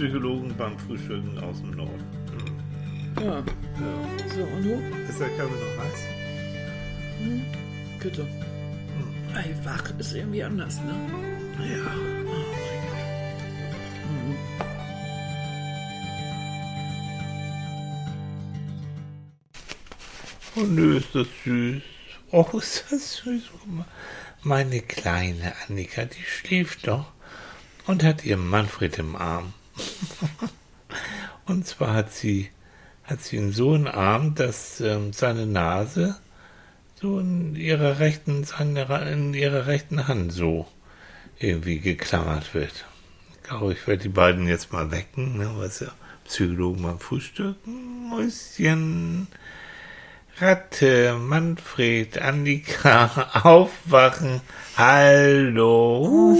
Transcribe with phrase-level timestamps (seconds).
[0.00, 2.02] Psychologen beim Frühstücken aus dem Norden.
[3.20, 3.36] Ja.
[3.36, 3.44] Ja.
[4.34, 4.82] So, und du?
[5.06, 6.00] Ist der Kaffee noch heiß?
[8.02, 8.26] Bitte.
[9.34, 10.94] Ey, wach ist irgendwie anders, ne?
[11.70, 11.92] Ja.
[20.56, 21.82] Oh nö, ist das süß.
[22.30, 23.50] Oh, ist das süß.
[24.44, 27.12] Meine kleine Annika, die schläft doch
[27.86, 29.52] und hat ihren Manfred im Arm.
[31.46, 32.50] und zwar hat sie,
[33.04, 36.16] hat sie ihn so im Arm, dass ähm, seine Nase
[37.00, 40.66] so in ihrer rechten, seine, in ihrer rechten Hand so
[41.38, 42.84] irgendwie geklammert wird.
[43.34, 45.88] Ich glaube, ich werde die beiden jetzt mal wecken, ne, was ja
[46.24, 48.08] Psychologen beim Frühstücken.
[48.08, 49.26] Mäuschen.
[50.38, 54.40] Ratte, Manfred, Annika, aufwachen.
[54.76, 56.36] Hallo.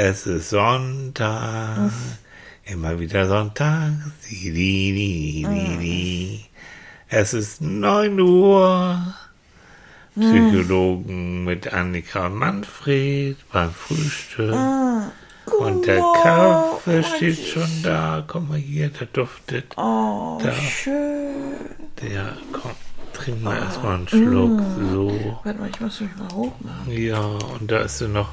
[0.00, 1.90] Es ist Sonntag.
[2.64, 3.90] Immer wieder Sonntag.
[4.30, 4.92] Di, di,
[5.42, 6.40] di, di.
[7.08, 9.12] Es ist 9 Uhr.
[10.14, 14.54] Psychologen mit Annika und Manfred beim Frühstück.
[15.58, 18.22] Und der Kaffee steht schon da.
[18.24, 19.74] Komm mal hier, der duftet.
[19.76, 20.52] Oh, Da.
[20.52, 21.56] schön.
[22.00, 22.70] Der, komm,
[23.14, 24.60] trink mal erstmal einen Schluck.
[24.92, 25.40] So.
[25.42, 26.92] Warte mal, ich muss mich mal hochmachen.
[26.92, 28.28] Ja, und da ist ja noch.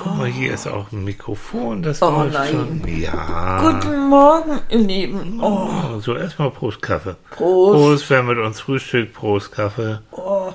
[0.00, 2.50] Guck mal, hier ist auch ein Mikrofon, das Oh, läuft nein.
[2.52, 2.98] schon.
[3.00, 3.60] Ja.
[3.60, 5.40] Guten Morgen, ihr Lieben.
[5.42, 7.16] Oh, Oh, so, erstmal Prost Kaffee.
[7.30, 7.74] Prost.
[7.74, 9.98] Prost, wer mit uns frühstückt, Prost Kaffee.
[10.12, 10.52] oh,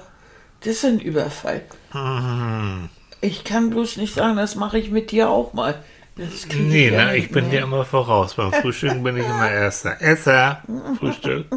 [0.61, 1.61] das ist ein Überfall.
[1.93, 2.89] Mhm.
[3.19, 5.75] Ich kann bloß nicht sagen, das mache ich mit dir auch mal.
[6.15, 8.35] Das Nee, na, nicht ich bin dir immer voraus.
[8.35, 9.99] Beim Frühstücken bin ich immer Erster.
[10.01, 10.61] Esser,
[10.99, 11.47] Frühstück.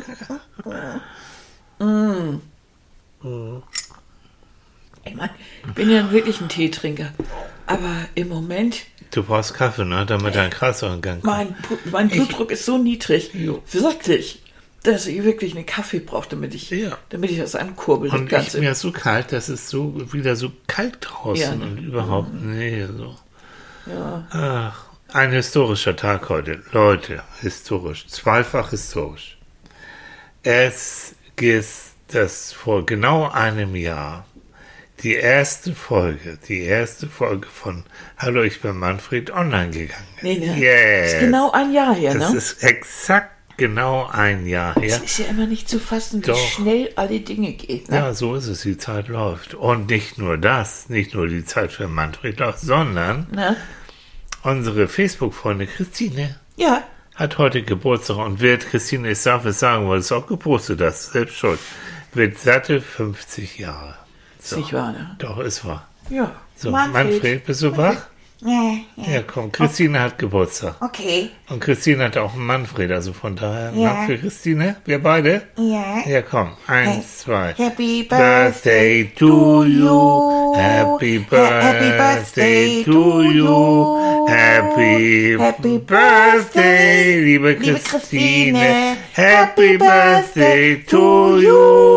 [5.05, 5.31] Ich mein,
[5.67, 7.11] ich bin ja wirklich ein Teetrinker.
[7.67, 11.33] Aber im Moment, Du brauchst Kaffee, ne, damit dein Kreislauf in Gang kommt.
[11.37, 11.57] mein,
[11.93, 13.63] mein Blutdruck ist so niedrig, Jo.
[13.73, 14.43] wirklich,
[14.83, 16.99] dass ich wirklich einen Kaffee brauche, damit ich, Ja.
[17.11, 18.11] damit ich das ankurbel.
[18.11, 21.55] Und das ich, mir ist so kalt, das ist so wieder so kalt draußen Ja,
[21.55, 21.65] ne?
[21.67, 23.17] und überhaupt, nee, so.
[23.87, 24.27] ja.
[24.31, 26.63] Ach, ein historischer Tag heute.
[26.73, 29.39] Leute, historisch, zweifach historisch.
[30.43, 34.27] Es ist das vor genau einem Jahr
[35.07, 37.85] die erste Folge, die erste Folge von
[38.19, 40.03] Hallo, ich bin Manfred online gegangen.
[40.17, 40.23] ist.
[40.25, 40.57] Nee, ne?
[40.59, 41.13] Yes.
[41.13, 42.37] Ist genau ein Jahr her, Das ne?
[42.39, 44.97] ist exakt genau ein Jahr her.
[44.97, 46.37] Es ist ja immer nicht zu fassen, wie Doch.
[46.51, 47.85] schnell alle Dinge gehen.
[47.89, 47.97] Ne?
[47.99, 49.55] Ja, so ist es, die Zeit läuft.
[49.55, 53.55] Und nicht nur das, nicht nur die Zeit für Manfred läuft, sondern Ne?
[54.43, 56.83] unsere Facebook-Freundin Christine Ja,
[57.15, 61.13] hat heute Geburtstag und wird, Christine, ich darf es sagen, weil es auch gepostet hast,
[61.13, 61.61] selbst schuld,
[62.13, 63.95] wird satte 50 Jahre.
[64.53, 65.17] Ist nicht wahr, ne?
[65.19, 65.87] Doch, ist wahr.
[66.11, 66.33] Ja.
[66.57, 67.13] So, Manfred.
[67.13, 68.07] Manfred, bist du wach?
[68.43, 69.13] Ja, ja.
[69.15, 70.75] Ja, komm, Christine hat Geburtstag.
[70.81, 71.31] Okay.
[71.49, 73.95] Und Christine hat auch einen Manfred, also von daher, Ja.
[73.95, 75.43] na, für Christine, wir beide?
[75.57, 76.07] Ja.
[76.07, 77.55] Ja, komm, eins, zwei.
[77.57, 80.55] Happy Birthday to you.
[80.55, 84.27] Happy birthday to you.
[84.29, 88.97] Happy Happy birthday, liebe liebe Christine.
[89.15, 91.96] Happy birthday to you.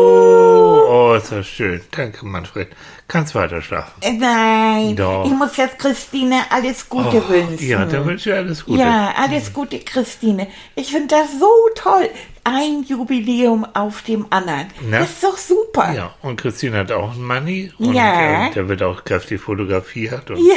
[1.10, 1.80] Oh, ist das schön.
[1.90, 2.68] Danke, Manfred.
[3.12, 3.90] Kannst weiter schlafen.
[4.02, 5.24] Äh, Nein, Doch.
[5.26, 7.68] ich muss jetzt Christine alles Gute Oh, wünschen.
[7.68, 8.78] ja, dann wünsche ich alles Gute.
[8.78, 10.46] Ja, alles Gute, Christine.
[10.76, 12.08] Ich finde das so toll.
[12.44, 14.68] Ein Jubiläum auf dem anderen.
[14.88, 15.00] Na?
[15.00, 15.92] Das ist doch super.
[15.92, 17.72] Ja, und Christine hat auch einen Manni.
[17.78, 18.46] Und Ja.
[18.46, 20.30] äh, der wird auch kräftig fotografiert.
[20.30, 20.54] Und Ja,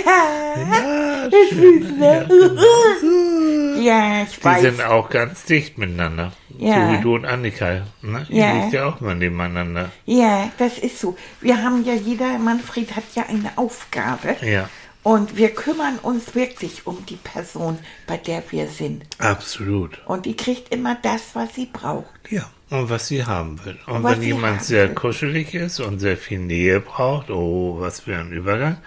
[0.55, 1.81] ja, das ist schön.
[1.83, 2.27] süß, ne?
[3.83, 4.61] Ja, ich Die weiß.
[4.61, 6.31] sind auch ganz dicht miteinander.
[6.57, 6.87] Ja.
[6.87, 7.81] So wie du und Annika.
[8.01, 8.25] Ne?
[8.29, 8.53] Ihr Ja.
[8.61, 9.89] liegt ja auch mal nebeneinander.
[10.05, 11.17] Ja, das ist so.
[11.41, 14.35] Wir haben ja, jeder Manfred hat ja eine Aufgabe.
[14.41, 14.69] Ja,
[15.03, 17.77] Und wir kümmern uns wirklich um die Person,
[18.07, 19.05] bei der wir sind.
[19.19, 19.99] absolut.
[20.05, 22.07] Und die kriegt immer das, was sie braucht.
[22.29, 23.77] Ja, und was sie haben will.
[23.87, 24.95] Und Was wenn jemand sehr will.
[24.95, 28.77] kuschelig ist und sehr viel Nähe braucht, oh, was für ein Übergang,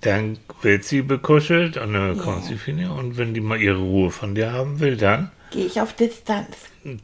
[0.00, 2.90] dann wird sie bekuschelt und dann bekommt sie viel Nähe.
[2.92, 6.56] Und wenn die mal ihre Ruhe von dir haben will, dann Gehe ich auf Distanz.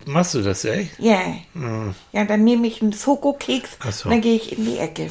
[0.07, 0.99] machst du das echt?
[1.01, 1.21] Ja.
[2.13, 3.91] Ja, dann nehme ich einen Schokokeks Hm.
[3.93, 4.05] So.
[4.09, 5.11] und dann gehe ich in die Ecke.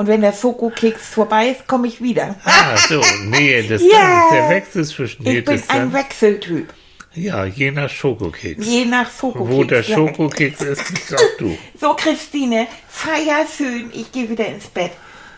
[0.00, 2.34] Und wenn der Schokokeks vorbei ist, komme ich wieder.
[2.46, 4.30] Ah, so, Nähe, Distanz, Ja.
[4.32, 5.92] der Wechsel zwischen Ich bin ein.
[5.92, 6.72] Wechseltyp.
[7.12, 8.66] Ja, je nach Schokokeks.
[8.66, 9.50] Je nach Schokokeks.
[9.50, 9.94] Wo der ja.
[9.94, 11.58] Schokokeks ist, bist auch du.
[11.78, 13.90] So, Christine, feier schön.
[13.92, 14.92] Ich gehe wieder ins Bett.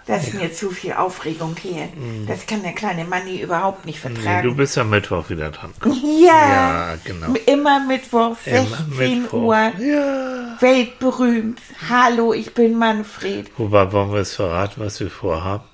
[0.06, 1.88] Das ist mir zu viel Aufregung hier.
[2.26, 4.48] Das kann der kleine Manni überhaupt nicht Nee, vertragen.
[4.48, 5.72] du bist ja Mittwoch wieder dran.
[5.84, 7.34] ja, Ja, genau.
[7.46, 9.42] immer Mittwoch, 16 Immer Mittwoch.
[9.42, 9.72] Uhr.
[9.78, 10.56] Ja.
[10.60, 11.60] Weltberühmt.
[11.88, 13.50] Hallo, ich bin Manfred.
[13.58, 15.64] Wobei wollen wir es verraten, was wir vorhaben?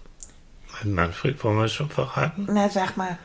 [0.85, 2.47] Manfred wollen wir es schon verraten?
[2.51, 3.19] Na, sag mal.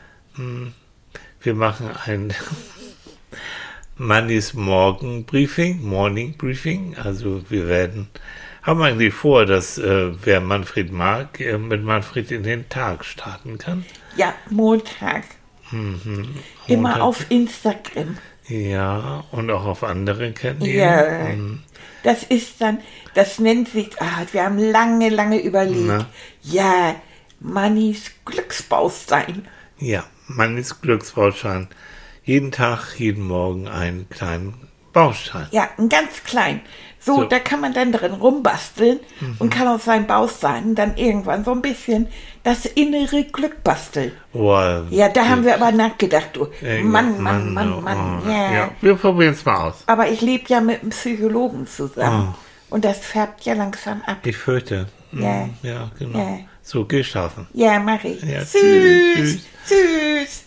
[1.42, 2.32] Wir machen ein
[3.96, 6.96] Mannis Morgen Briefing, Morning Briefing.
[6.96, 8.08] Also wir werden,
[8.64, 13.58] haben eigentlich vor, dass äh, wer Manfred mag, äh, mit Manfred in den Tag starten
[13.58, 13.84] kann.
[14.16, 15.24] Ja, Montag.
[15.70, 16.34] Mhm.
[16.66, 17.02] Immer Montag.
[17.02, 18.18] auf Instagram.
[18.48, 20.78] Ja, und auch auf andere Kanäle.
[20.78, 21.34] Ja.
[21.34, 21.62] Mhm.
[22.02, 22.80] Das ist dann,
[23.14, 25.86] das nennt sich, ah, wir haben lange, lange überlegt.
[25.86, 26.06] Na?
[26.42, 26.96] Ja,
[27.40, 29.46] Mannis Glücksbaustein.
[29.78, 31.68] Ja, Mannis Glücksbaustein.
[32.22, 35.48] Jeden Tag, jeden Morgen einen kleinen Baustein.
[35.50, 36.60] Ja, ein ganz klein.
[37.04, 37.20] So, So.
[37.22, 37.28] Mhm.
[37.28, 38.98] da kann man dann drin rumbasteln
[39.38, 42.06] und kann aus seinem Baustein dann irgendwann so ein bisschen
[42.44, 44.12] das innere Glück basteln.
[44.32, 46.48] Boah, Ja, da haben wir aber nachgedacht, du.
[46.62, 48.52] äh, Mann, Mann, Mann, oh, Mann, oh, ja.
[48.52, 48.70] ja.
[48.80, 49.82] Wir probieren es mal aus.
[49.86, 52.28] Aber ich lebe ja mit einem Psychologen zusammen.
[52.32, 52.74] Oh.
[52.74, 54.18] Und das färbt ja langsam ab.
[54.24, 54.86] Ich fürchte.
[55.12, 55.48] Mm, Ja.
[55.62, 56.18] Ja, genau.
[56.18, 56.38] Ja.
[56.62, 57.46] So, geh schlafen.
[57.52, 58.22] Ja, mach ich.
[58.22, 58.60] Ja, süß,
[59.16, 60.44] tschüss, süß.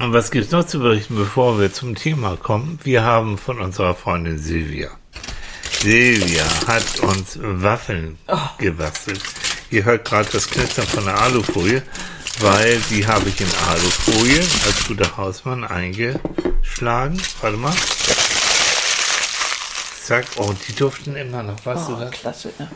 [0.00, 2.78] Und was gibt's noch zu berichten, bevor wir zum Thema kommen?
[2.82, 4.88] Wir haben von unserer Freundin Silvia.
[5.80, 8.36] Silvia hat uns Waffeln Oh.
[8.58, 9.20] gebastelt.
[9.70, 11.82] Ihr hört gerade das Knistern von der Alufolie,
[12.40, 17.20] weil die habe ich in Alufolie als guter Hausmann eingeschlagen.
[17.40, 17.72] Warte mal.
[20.04, 20.26] Zack.
[20.36, 21.58] Oh, die duften immer noch.
[21.60, 22.10] Du Oh, das?
[22.10, 22.70] klasse, ne?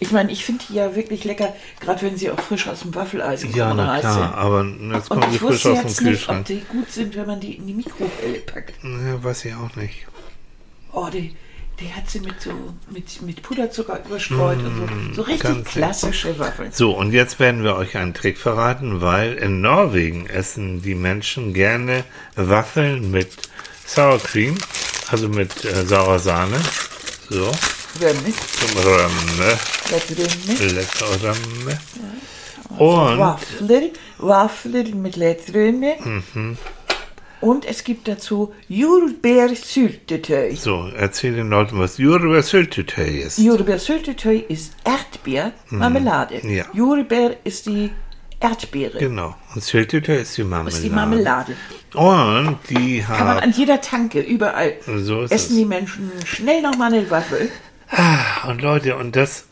[0.00, 2.94] Ich meine, ich finde die ja wirklich lecker, gerade wenn sie auch frisch aus dem
[2.94, 3.78] Waffeleisen Ja, kommen.
[3.78, 4.34] na heißt klar, ja.
[4.34, 4.64] aber
[4.94, 6.46] jetzt kommen die ich frisch aus dem jetzt nicht, ob Kühlschrank.
[6.46, 8.74] die gut sind, wenn man die in die Mikrowelle packt.
[8.84, 10.06] Ja, weiß ich auch nicht.
[10.92, 11.34] Oh, die,
[11.80, 12.50] die hat sie mit so
[12.90, 15.14] mit, mit Puderzucker überstreut und so.
[15.14, 16.72] So richtig Mm, klassische Waffeln.
[16.72, 21.54] So, und jetzt werden wir euch einen Trick verraten, weil in Norwegen essen die Menschen
[21.54, 22.04] gerne
[22.34, 23.28] Waffeln mit
[23.86, 24.58] Sour Cream,
[25.10, 26.60] also mit äh, saurer Sahne.
[27.30, 27.50] So,
[28.00, 28.32] Römme,
[30.14, 30.66] drin, ne?
[30.66, 31.78] lecker Römme.
[32.76, 35.96] Und Waffeln, Waffeln mit Lettröne.
[36.02, 36.58] Mhm.
[37.40, 40.56] Und es gibt dazu Jordbärsyltetøy.
[40.56, 43.38] so, erzähl den Leuten, was Jordbärsyltetøy ist.
[43.38, 46.46] Jordbärsyltetøy ist Erdbeermarmelade.
[46.46, 46.64] Ja.
[46.72, 47.90] Jordbär ist die
[48.40, 48.98] Erdbeere.
[48.98, 50.76] Genau, und Syltetøy ist die Marmelade.
[50.76, 51.56] ist die Marmelade.
[51.94, 54.74] Und die Kann man haben, an jeder Tanke, überall.
[54.86, 55.48] so Essen es.
[55.48, 57.50] die Menschen schnell nochmal eine Waffel.
[58.48, 59.46] Und Leute, und das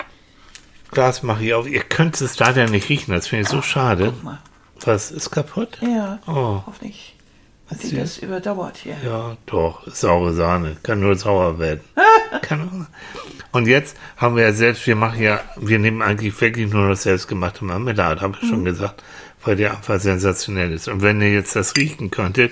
[0.91, 1.67] Glas mache ich auf.
[1.67, 4.13] Ihr könnt es leider nicht riechen, das finde ich so schade.
[4.13, 4.39] Guck mal.
[4.85, 5.79] Was ist kaputt?
[5.81, 6.61] Ja, Oh.
[6.65, 7.16] hoffentlich
[7.69, 8.95] hat sie das überdauert hier.
[9.03, 10.77] Ja, doch, saure Sahne.
[10.83, 11.81] Kann nur sauer werden.
[12.41, 12.87] Kann.
[13.51, 17.03] Und jetzt haben wir ja selbst, wir machen ja, wir nehmen eigentlich wirklich nur das
[17.03, 19.03] selbstgemachte Marmelade, habe ich schon gesagt,
[19.43, 20.87] weil der einfach sensationell ist.
[20.87, 22.51] Und wenn ihr jetzt das riechen könntet,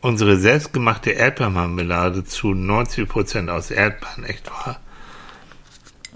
[0.00, 4.80] unsere selbstgemachte Erdbeermarmelade zu 90% aus Erdbeeren, echt wahr?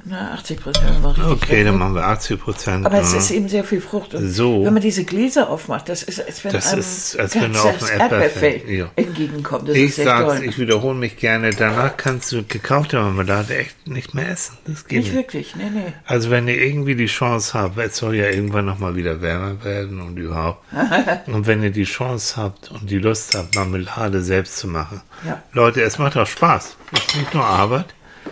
[0.04, 1.32] Na, 80 Prozent war richtig.
[1.32, 1.78] Okay, dann ne?
[1.78, 2.84] machen wir 80%.
[2.86, 3.18] Aber es ja.
[3.18, 4.14] ist eben sehr viel Frucht.
[4.14, 4.64] Und So.
[4.64, 7.58] Wenn man diese Gläser aufmacht, das ist, als wenn Das einem ist, als wenn du
[7.58, 8.90] auf ein Erdbeerfeld- ja.
[8.96, 9.68] entgegenkommt.
[9.68, 14.28] Das Ich sag's, ich wiederhole mich gerne, danach kannst du gekaufte Marmelade echt nicht mehr
[14.30, 14.56] essen.
[14.66, 15.16] Das geht Nicht nicht.
[15.16, 15.92] wirklich, nee, nee.
[16.06, 20.00] Also wenn ihr irgendwie die Chance habt, es soll ja irgendwann nochmal wieder wärmer werden
[20.00, 20.64] und überhaupt.
[21.26, 25.00] und wenn ihr die Chance habt und die Lust habt, Marmelade selbst zu machen.
[25.26, 25.42] Ja.
[25.52, 26.76] Leute, es macht auch Spaß.
[26.92, 27.86] Es ist nicht nur Arbeit.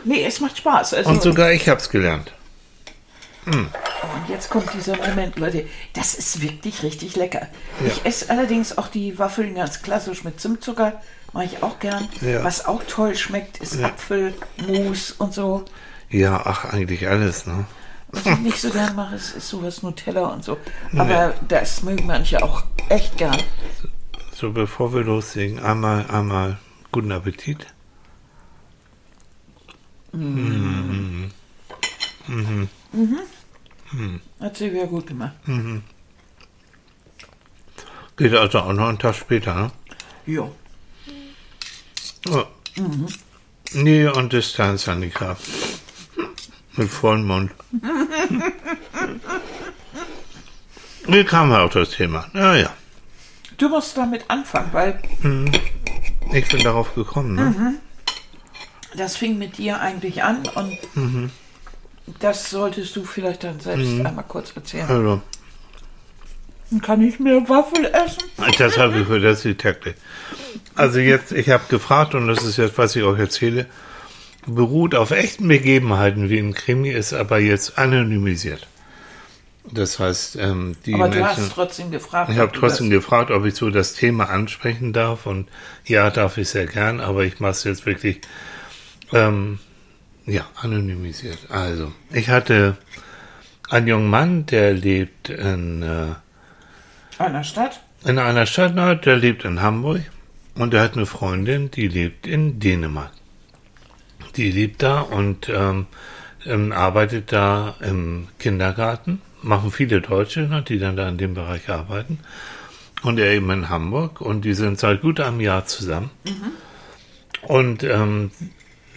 [0.04, 0.94] Nee, es macht Spaß.
[0.94, 2.32] Also, Und sogar ich hab's gelernt.
[3.46, 3.70] Und
[4.28, 5.66] jetzt kommt dieser Moment, Leute.
[5.94, 7.46] Das ist wirklich richtig lecker.
[7.86, 11.00] Ich esse allerdings auch die Waffeln ganz klassisch mit Zimtzucker.
[11.32, 12.08] Mache ich auch gern.
[12.20, 12.44] Ja.
[12.44, 13.86] Was auch toll schmeckt, ist Ja.
[13.86, 15.64] Apfelmus und so.
[16.10, 17.66] Ja, ach, eigentlich alles, ne?
[18.10, 20.56] Was ich nicht so gern mache, ist, ist sowas Nutella und so.
[20.96, 23.36] Aber das mögen manche auch echt gern.
[24.32, 26.56] So, bevor wir loslegen, einmal, einmal
[26.90, 27.66] guten Appetit.
[34.40, 35.34] Hat sie wieder gut gemacht.
[38.16, 39.70] Geht also auch noch einen Tag später, ne?
[40.26, 40.54] Jo.
[42.28, 42.44] Oh.
[43.72, 45.36] Nähe und Distanz, Annika.
[46.76, 47.52] Mit vollem Mund.
[51.06, 52.28] Wie kam auf das Thema?
[52.32, 52.72] Naja,
[53.58, 55.02] Du musst damit anfangen, weil
[56.32, 57.74] ich bin darauf gekommen, ne?
[58.96, 60.78] Das fing mit dir eigentlich an und
[62.20, 64.88] das solltest du vielleicht dann selbst einmal kurz erzählen.
[64.88, 65.20] Also,
[66.70, 68.22] Dann kann ich mehr Waffel essen?
[68.58, 69.94] das habe ich für das die Taktik.
[70.74, 73.66] Also jetzt, ich habe gefragt, und das ist jetzt, was ich euch erzähle,
[74.46, 78.66] beruht auf echten Begebenheiten wie ein Krimi, ist aber jetzt anonymisiert.
[79.70, 81.42] Das heißt, ähm, die Aber du Menschen...
[81.42, 82.30] hast trotzdem gefragt.
[82.32, 85.26] Ich habe du trotzdem gefragt, ob ich so das Thema ansprechen darf.
[85.26, 85.48] Und
[85.84, 88.20] ja, darf ich sehr gern, aber ich mache es jetzt wirklich
[89.12, 89.58] ähm,
[90.26, 91.38] ja, anonymisiert.
[91.50, 92.76] Also, ich hatte
[93.70, 96.14] einen jungen Mann, der lebt in, äh,
[97.18, 97.80] Einer Stadt?
[98.04, 100.02] in einer Stadt, na, der lebt in Hamburg
[100.54, 103.12] und er hat eine Freundin, die lebt in Dänemark.
[104.36, 105.86] Die lebt da und ähm,
[106.46, 109.20] ähm, arbeitet da im Kindergarten.
[109.42, 112.20] Machen viele Deutsche, ne, die dann da in dem Bereich arbeiten.
[113.02, 116.10] Und er eben in Hamburg und die sind seit gut einem Jahr zusammen.
[117.42, 118.32] Und ähm,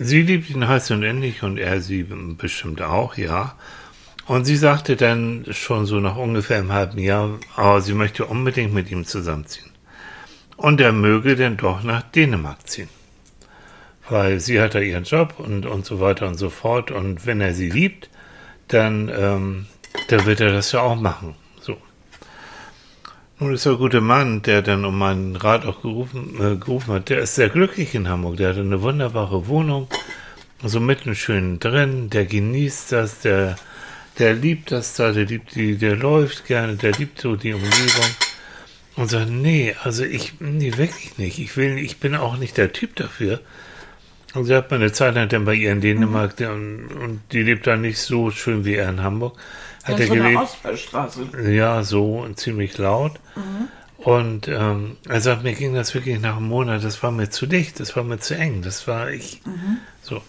[0.01, 3.55] sie liebt ihn heiß und ähnlich und er sie bestimmt auch, ja.
[4.25, 8.74] Und sie sagte dann schon so nach ungefähr einem halben Jahr, oh, sie möchte unbedingt
[8.74, 9.70] mit ihm zusammenziehen.
[10.58, 12.89] Und er möge denn doch nach Dänemark ziehen.
[14.10, 16.91] Weil sie hat da ihren Job und, und so weiter und so fort.
[16.91, 18.10] Und wenn er sie liebt,
[18.67, 19.67] dann, ähm,
[20.10, 21.36] dann wird er das ja auch machen.
[23.41, 27.10] Nun ist der gute Mann, der dann um meinen Rat auch gerufen, äh, gerufen hat,
[27.10, 28.38] der ist sehr glücklich in Hamburg.
[28.38, 29.88] Der hat eine wunderbare Wohnung,
[30.63, 33.55] so mitten schön drin, der genießt das, der,
[34.19, 38.05] der liebt das da, der liebt die, der läuft gerne, der liebt so die Umgebung.
[38.95, 41.39] Und sagt, nee, also ich, nee, wirklich nicht.
[41.39, 43.39] Ich will, ich bin auch nicht der Typ dafür.
[44.36, 47.21] Und sie hat mal eine Zeit lang dann bei ihr in Dänemark, der- und, und
[47.31, 49.36] die lebt da nicht so schön wie er in Hamburg.
[49.83, 50.39] Hat Ja, er gelebt.
[51.47, 53.19] Ja, so und ziemlich laut.
[53.97, 57.45] Und ähm, er sagt, mir ging das wirklich nach einem Monat, das war mir zu
[57.45, 59.41] dicht, das war mir zu eng, das war ich.
[60.01, 60.21] So.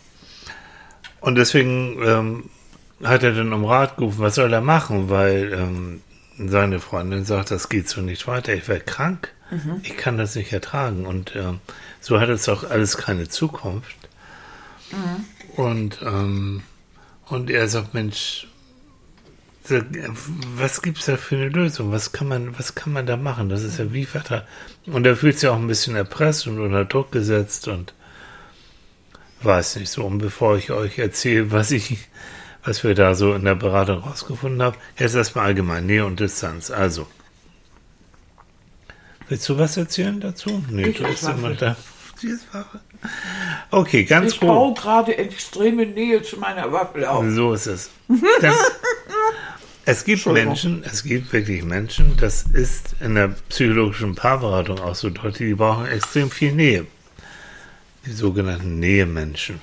[1.21, 2.51] Und deswegen ähm,
[3.03, 6.03] hat er dann um Rat gerufen, was soll er machen, weil ähm,
[6.39, 9.33] seine Freundin sagt, das geht so nicht weiter, ich werde krank,
[9.83, 11.07] ich kann das nicht ertragen.
[11.07, 11.61] Und ähm,
[12.01, 13.97] so hat es auch alles keine Zukunft.
[15.57, 16.63] Und, ähm,
[17.27, 18.47] und er sagt, Mensch,
[20.57, 21.93] was gibt's da für eine Lösung?
[21.93, 23.49] Was kann man, was kann man da machen?
[23.49, 24.47] Das ist ja wie Vater.
[24.87, 27.95] Und er fühlt sich auch ein bisschen erpresst und unter Druck gesetzt und
[29.43, 30.05] weiß nicht so.
[30.05, 31.99] Und bevor ich euch erzähle, was ich,
[32.65, 36.71] was wir da so in der Beratung rausgefunden haben, jetzt erstmal allgemein Nähe und Distanz.
[36.71, 37.07] Also.
[39.29, 40.63] Willst du was erzählen dazu?
[40.69, 41.77] Nee, Ich du bist immer da.
[42.53, 42.81] Waffe.
[43.71, 44.49] Okay, ganz Ich grob.
[44.51, 47.25] baue gerade extreme Nähe zu meiner Waffel auf.
[47.31, 47.91] So ist es.
[48.41, 48.55] Dann,
[49.85, 50.27] es gibt.
[50.27, 55.55] Menschen, es gibt wirklich Menschen, das ist in der psychologischen Paarberatung auch so deutlich, die
[55.55, 56.87] brauchen extrem viel Nähe.
[58.07, 59.61] Die sogenannten Nähemenschen.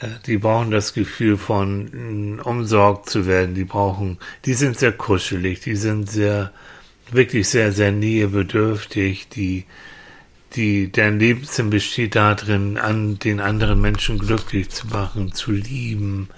[0.00, 3.54] Äh, Die brauchen das Gefühl von mh, umsorgt zu werden.
[3.54, 6.52] Die brauchen, die sind sehr kuschelig, die sind sehr,
[7.10, 9.28] wirklich sehr, sehr nähebedürftig.
[9.28, 9.66] Die,
[10.56, 16.28] die, deren Lebenssinn besteht darin, an den anderen Menschen glücklich zu machen, zu lieben.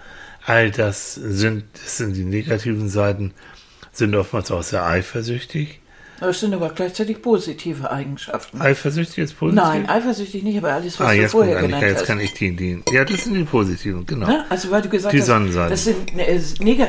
[0.46, 3.34] All das sind, das sind die negativen Seiten,
[3.90, 5.80] sind oftmals auch sehr eifersüchtig.
[6.20, 8.60] Das sind aber gleichzeitig positive Eigenschaften.
[8.60, 9.62] Eifersüchtig ist positiv?
[9.62, 12.06] Nein, eifersüchtig nicht, aber alles, was ah, du jetzt, vorher genannt jetzt hast.
[12.06, 14.28] kann ich die, die, ja, das sind die positiven, genau.
[14.28, 14.44] Ne?
[14.48, 16.80] Also weil du gesagt Die hast, das sind äh, neg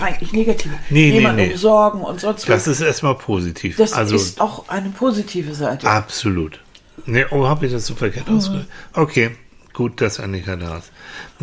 [0.00, 0.74] eigentlich negative.
[0.88, 1.52] Nee, nee, nee.
[1.52, 2.68] umsorgen und sonst Das was.
[2.68, 3.76] ist erstmal positiv.
[3.76, 5.86] Das also, ist auch eine positive Seite.
[5.86, 6.60] Absolut.
[7.06, 8.68] Nee, oh, habe ich das so verkehrt ausgedrückt?
[8.94, 9.32] Okay,
[9.74, 10.90] gut, dass Annika da ist.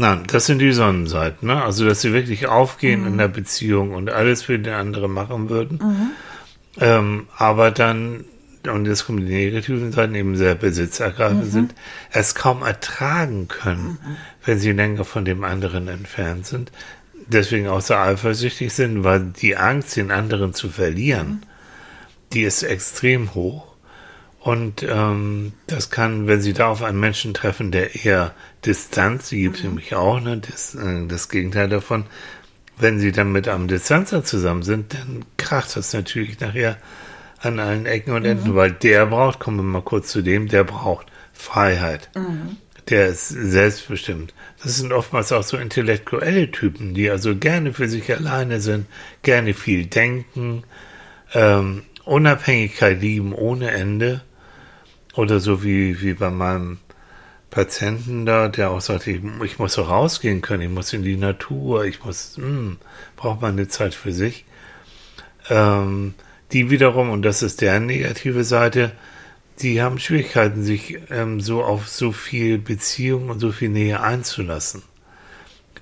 [0.01, 1.61] Nein, das sind die Sonnenseiten, ne?
[1.61, 5.79] Also, dass sie wirklich aufgehen in der Beziehung und alles für den anderen machen würden.
[6.79, 8.25] Ähm, aber dann,
[8.67, 11.75] und jetzt kommen die negativen Seiten, eben sehr besitzergreifend sind,
[12.11, 13.99] es kaum ertragen können,
[14.43, 16.71] wenn sie länger von dem anderen entfernt sind.
[17.27, 21.45] Deswegen auch so eifersüchtig sind, weil die Angst, den anderen zu verlieren,
[22.33, 23.70] die ist extrem hoch.
[24.41, 28.33] Und ähm, das kann, wenn Sie da auf einen Menschen treffen, der eher
[28.65, 32.05] Distanz, die gibt es nämlich auch, ne, das, äh, das Gegenteil davon,
[32.77, 36.77] wenn Sie dann mit einem Distanzer zusammen sind, dann kracht das natürlich nachher
[37.39, 40.63] an allen Ecken und Enden, weil der braucht, kommen wir mal kurz zu dem, der
[40.63, 42.09] braucht Freiheit.
[42.89, 44.33] Der ist selbstbestimmt.
[44.63, 48.87] Das sind oftmals auch so intellektuelle Typen, die also gerne für sich alleine sind,
[49.21, 50.63] gerne viel denken,
[51.33, 54.21] ähm, Unabhängigkeit lieben ohne Ende.
[55.15, 56.79] Oder so wie, wie bei meinem
[57.49, 61.17] Patienten da, der auch sagt, ich, ich muss so rausgehen können, ich muss in die
[61.17, 62.77] Natur, ich muss, hm,
[63.17, 64.45] braucht man eine Zeit für sich.
[65.49, 66.13] Ähm,
[66.53, 68.93] die wiederum, und das ist deren negative Seite,
[69.59, 74.83] die haben Schwierigkeiten, sich ähm, so auf so viel Beziehung und so viel Nähe einzulassen.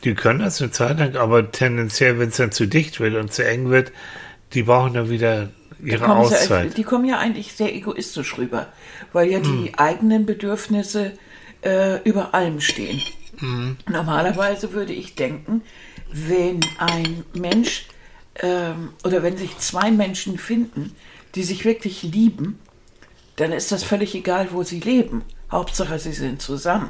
[0.03, 3.31] Die können das eine Zeit lang, aber tendenziell, wenn es dann zu dicht wird und
[3.31, 3.91] zu eng wird,
[4.53, 5.50] die brauchen dann wieder
[5.83, 6.77] ihre Auszeit.
[6.77, 8.67] die kommen ja eigentlich sehr egoistisch rüber,
[9.13, 11.13] weil ja die eigenen Bedürfnisse
[11.62, 13.01] äh, über allem stehen.
[13.89, 15.62] Normalerweise würde ich denken,
[16.12, 17.88] wenn ein Mensch
[18.41, 20.95] ähm, oder wenn sich zwei Menschen finden,
[21.36, 22.59] die sich wirklich lieben,
[23.38, 25.24] dann ist das völlig egal, wo sie leben.
[25.51, 26.89] Hauptsache, sie sind zusammen.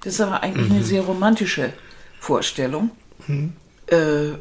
[0.00, 1.72] Das ist aber eigentlich eine sehr romantische
[2.18, 2.90] Vorstellung.
[3.86, 4.38] Äh,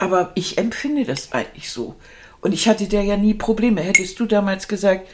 [0.00, 1.94] aber ich empfinde das eigentlich so.
[2.40, 3.82] Und ich hatte da ja nie Probleme.
[3.82, 5.06] Hättest du damals gesagt,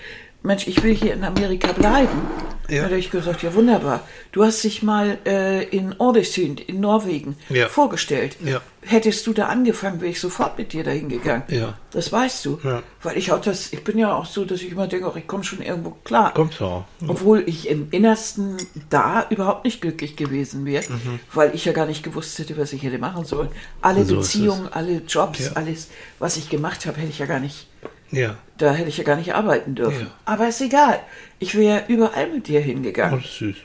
[0.47, 2.21] Mensch, ich will hier in Amerika bleiben,
[2.69, 2.85] Ja.
[2.85, 4.01] hätte ich gesagt, ja wunderbar.
[4.33, 7.69] Du hast dich mal äh, in Ålesund in Norwegen Ja.
[7.69, 8.37] vorgestellt.
[8.45, 8.61] Ja.
[8.83, 11.43] Hättest du da angefangen, wäre ich sofort mit dir dahin gegangen.
[11.49, 11.75] Ja.
[11.91, 12.61] Das weißt du.
[12.63, 12.83] Ja.
[13.03, 15.27] Weil ich auch das, ich bin ja auch so, dass ich immer denke, ach, ich
[15.27, 16.33] komme schon irgendwo klar.
[16.35, 16.85] Kommst du auch.
[17.09, 18.57] Obwohl ich im Innersten
[18.91, 21.19] da überhaupt nicht glücklich gewesen wäre, Mhm.
[21.35, 23.49] weil ich ja gar nicht gewusst hätte, was ich hätte machen sollen.
[23.83, 24.17] Alle So.
[24.17, 25.53] Beziehungen, alle Jobs, Ja.
[25.55, 25.89] alles,
[26.21, 27.67] was ich gemacht habe, hätte ich ja gar nicht,
[28.11, 28.37] Ja.
[28.59, 30.03] da hätte ich ja gar nicht arbeiten dürfen.
[30.07, 30.11] Ja.
[30.25, 31.01] Aber ist egal.
[31.39, 33.21] Ich wäre überall mit dir Oh, hingegangen.
[33.21, 33.57] das ist süß.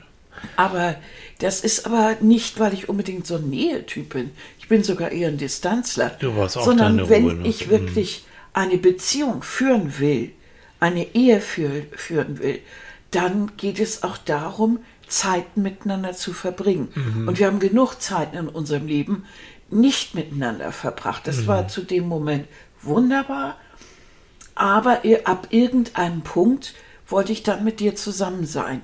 [0.56, 0.96] Aber
[1.40, 4.32] das ist aber nicht, weil ich unbedingt so ein Nähetyp bin.
[4.60, 6.12] Ich bin sogar eher ein Distanzler.
[6.20, 7.48] Du brauchst auch Sondern deine wenn Ruhe, ne?
[7.48, 10.32] ich wirklich eine Beziehung führen will,
[10.80, 12.60] eine Ehe für, führen will,
[13.12, 16.90] dann geht es auch darum, Zeiten miteinander zu verbringen.
[16.96, 17.28] Mhm.
[17.28, 19.26] Und wir haben genug Zeiten in unserem Leben
[19.70, 21.28] nicht miteinander verbracht.
[21.28, 21.48] Das Mhm.
[21.48, 22.48] war zu dem Moment
[22.82, 23.58] wunderbar.
[24.62, 26.74] Aber ab irgendeinem Punkt
[27.08, 28.82] wollte ich dann mit dir zusammen sein.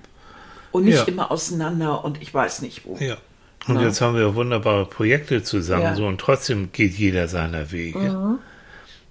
[0.71, 1.03] Und nicht Ja.
[1.03, 2.97] immer auseinander und ich weiß nicht wo.
[2.99, 3.17] Ja.
[3.67, 3.83] Und Ja.
[3.87, 5.91] jetzt haben wir wunderbare Projekte zusammen, Ja.
[5.91, 5.95] Mhm.
[5.95, 8.37] so und trotzdem geht jeder seiner Wege.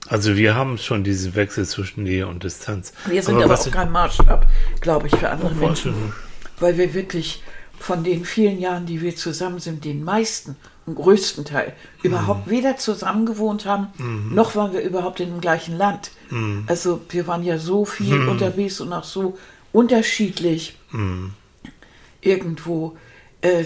[0.09, 2.93] Also wir haben schon diesen Wechsel zwischen Nähe und Distanz.
[3.07, 4.47] Wir sind aber, was auch kein Maßstab,
[4.81, 5.93] glaube ich, für andere Menschen.
[5.93, 6.15] nicht.
[6.61, 7.43] Weil wir wirklich
[7.79, 10.57] von den vielen Jahren, die wir zusammen sind, den meisten,
[10.87, 12.11] den größten Teil, Mhm.
[12.11, 13.89] überhaupt weder zusammen gewohnt haben,
[14.33, 16.11] noch waren wir überhaupt in dem gleichen Land.
[16.31, 16.65] Mhm.
[16.67, 19.37] Also wir waren ja so viel unterwegs und auch so
[19.73, 21.33] unterschiedlich Mhm.
[22.21, 22.97] irgendwo.
[23.43, 23.65] Äh,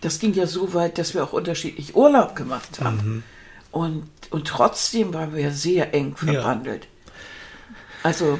[0.00, 2.96] das ging ja so weit, dass wir auch unterschiedlich Urlaub gemacht haben.
[2.96, 3.22] Mhm.
[3.70, 6.86] Und, und trotzdem waren wir sehr eng verbandelt.
[8.02, 8.38] Also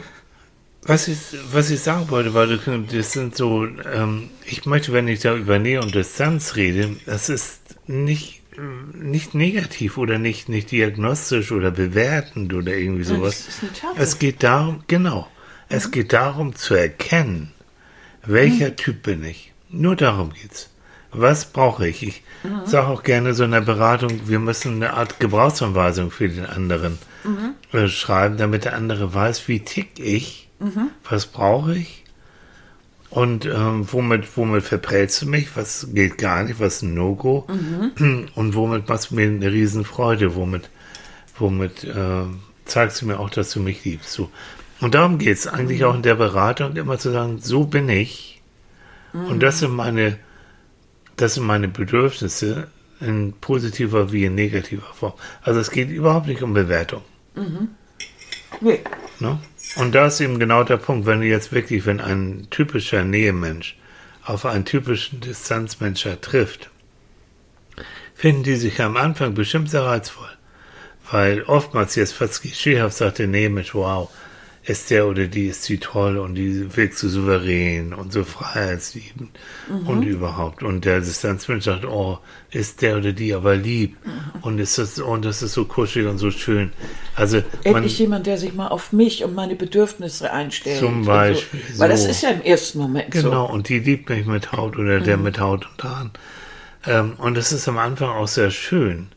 [0.86, 1.16] Was ich,
[1.50, 5.58] was ich sagen wollte, war, das sind so, ähm, ich möchte, wenn ich da über
[5.58, 8.42] Nähe und Distanz rede, das ist nicht,
[8.94, 13.48] nicht negativ oder nicht, nicht diagnostisch oder bewertend oder irgendwie sowas.
[13.96, 15.28] Es geht darum, genau,
[15.68, 17.52] es geht darum zu erkennen,
[18.24, 19.52] welcher Typ bin ich.
[19.70, 20.70] Nur darum geht's.
[21.10, 22.02] Was brauche ich?
[22.02, 22.22] Ich
[22.64, 26.98] sage auch gerne so in der Beratung, wir müssen eine Art Gebrauchsanweisung für den anderen
[27.72, 30.48] äh, schreiben, damit der andere weiß, wie tick ich,
[31.08, 32.03] was brauche ich
[33.14, 37.46] und ähm, womit, womit verprellst du mich, was geht gar nicht, was ist ein No-Go
[38.34, 40.68] und womit machst du mir eine Riesenfreude, womit,
[41.38, 42.24] womit äh,
[42.64, 44.12] zeigst du mir auch, dass du mich liebst.
[44.12, 44.30] So.
[44.80, 48.42] Und darum geht es eigentlich auch in der Beratung, immer zu sagen, so bin ich
[49.12, 50.18] und das sind meine
[51.16, 52.68] das sind meine Bedürfnisse
[53.00, 55.12] in positiver wie in negativer Form.
[55.42, 57.02] Also es geht überhaupt nicht um Bewertung.
[58.64, 58.80] Nee.
[59.20, 59.38] Ne?
[59.76, 63.76] Und da ist eben genau der Punkt, wenn du jetzt wirklich, wenn ein typischer Nähemensch
[64.24, 66.70] auf einen typischen Distanzmensch trifft,
[68.14, 70.30] finden die sich am Anfang bestimmt sehr reizvoll.
[71.10, 74.10] Weil oftmals jetzt fast klischeehaft sagt der Nähemensch, wow,
[74.66, 79.28] ist der oder die ist sie toll und die wirkt so souverän und so freiheitsliebend
[79.84, 80.62] und überhaupt.
[80.62, 82.18] Und der Distanzmensch sagt, oh,
[82.50, 83.96] ist der oder die aber lieb
[84.40, 86.72] und ist das, und das ist so kuschelig und so schön.
[87.14, 90.78] Also Endlich jemand, der sich mal auf mich und meine Bedürfnisse einstellt.
[90.78, 91.80] Zum und Beispiel, So.
[91.80, 92.08] Weil das so.
[92.08, 93.52] ist ja im ersten Moment Genau, so.
[93.52, 96.10] und die liebt mich mit Haut oder der mit Haut und Haaren.
[96.86, 99.08] Ähm, und das ist am Anfang auch sehr schön.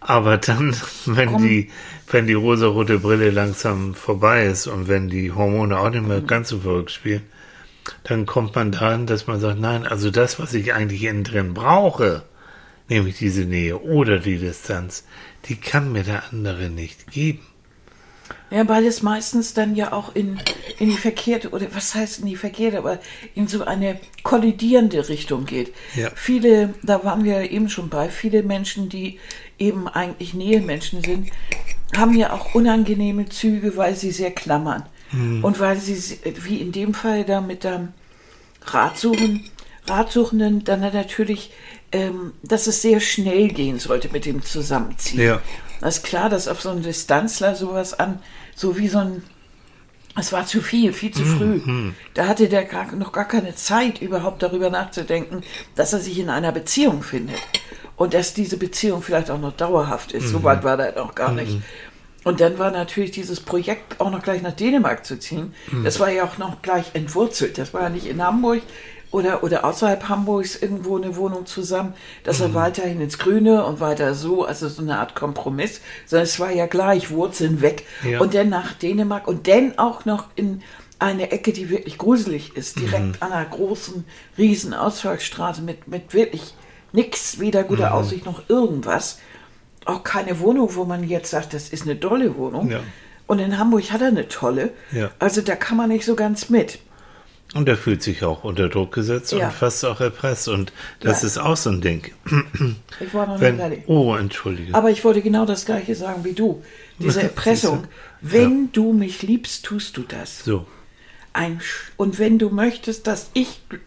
[0.00, 1.42] Aber dann, wenn Komm.
[1.42, 1.70] die,
[2.08, 6.50] wenn die rosarote Brille langsam vorbei ist und wenn die Hormone auch nicht mehr ganz
[6.50, 7.22] so verrückt spielen,
[8.04, 11.54] dann kommt man dahin, dass man sagt, nein, also das, was ich eigentlich innen drin
[11.54, 12.22] brauche,
[12.88, 15.04] nämlich diese Nähe oder die Distanz,
[15.48, 17.40] die kann mir der andere nicht geben.
[18.50, 20.38] Ja, weil es meistens dann ja auch in,
[20.78, 23.00] in die verkehrte, oder was heißt in die verkehrte, aber
[23.34, 25.72] in so eine kollidierende Richtung geht.
[25.94, 26.10] Ja.
[26.14, 29.18] Viele, da waren wir ja eben schon bei, viele Menschen, die
[29.58, 31.30] eben eigentlich Nähemenschen sind,
[31.94, 34.84] haben ja auch unangenehme Züge, weil sie sehr klammern.
[35.42, 37.88] Und weil sie, wie in dem Fall da mit der
[38.64, 39.48] Ratsuchen,
[39.86, 41.52] Ratsuchenden, dann natürlich,
[41.92, 45.22] ähm, dass es sehr schnell gehen sollte mit dem Zusammenziehen.
[45.22, 45.40] Ja.
[45.80, 48.18] Das ist klar, dass auf so einen Distanzler sowas an,
[48.54, 49.22] so wie so ein,
[50.18, 51.60] es war zu viel, viel zu früh.
[52.14, 55.42] Da hatte der gar, noch gar keine Zeit, überhaupt darüber nachzudenken,
[55.74, 57.38] dass er sich in einer Beziehung findet.
[57.96, 60.28] Und dass diese Beziehung vielleicht auch noch dauerhaft ist.
[60.28, 61.58] So weit war der noch gar nicht.
[62.24, 65.54] Und dann war natürlich dieses Projekt auch noch gleich nach Dänemark zu ziehen.
[65.84, 67.56] Das war ja auch noch gleich entwurzelt.
[67.56, 68.62] Das war ja nicht in Hamburg
[69.10, 74.14] oder, oder außerhalb Hamburgs irgendwo eine Wohnung zusammen, dass er weiterhin ins Grüne und weiter
[74.14, 78.20] so, also so eine Art Kompromiss, sondern es war ja gleich Wurzeln weg Ja.
[78.20, 80.62] und dann nach Dänemark und dann auch noch in
[80.98, 84.04] eine Ecke, die wirklich gruselig ist, direkt an einer großen,
[84.38, 86.54] riesen Ausfallstraße mit, mit wirklich
[86.92, 89.18] nix, weder guter Aussicht noch irgendwas.
[89.84, 92.70] auch keine Wohnung, wo man jetzt sagt, das ist eine tolle Wohnung.
[92.70, 92.80] Ja.
[93.28, 94.70] Und in Hamburg hat er eine tolle.
[94.90, 95.10] Ja.
[95.18, 96.78] Also da kann man nicht so ganz mit.
[97.54, 99.46] Und er fühlt sich auch unter Druck gesetzt Ja.
[99.48, 100.48] und fast auch erpresst.
[100.48, 101.28] Und das Ja.
[101.28, 102.10] ist auch so ein Ding.
[103.00, 103.84] Ich war noch Wenn, nicht fertig.
[103.88, 104.74] oh, entschuldige.
[104.74, 106.62] Aber ich wollte genau das gleiche sagen wie du.
[106.98, 107.84] Diese Erpressung.
[108.20, 110.44] Wenn du mich liebst, tust du das.
[110.44, 110.66] so,
[111.32, 111.60] Ein
[111.98, 113.78] und wenn du möchtest, dass ich gl-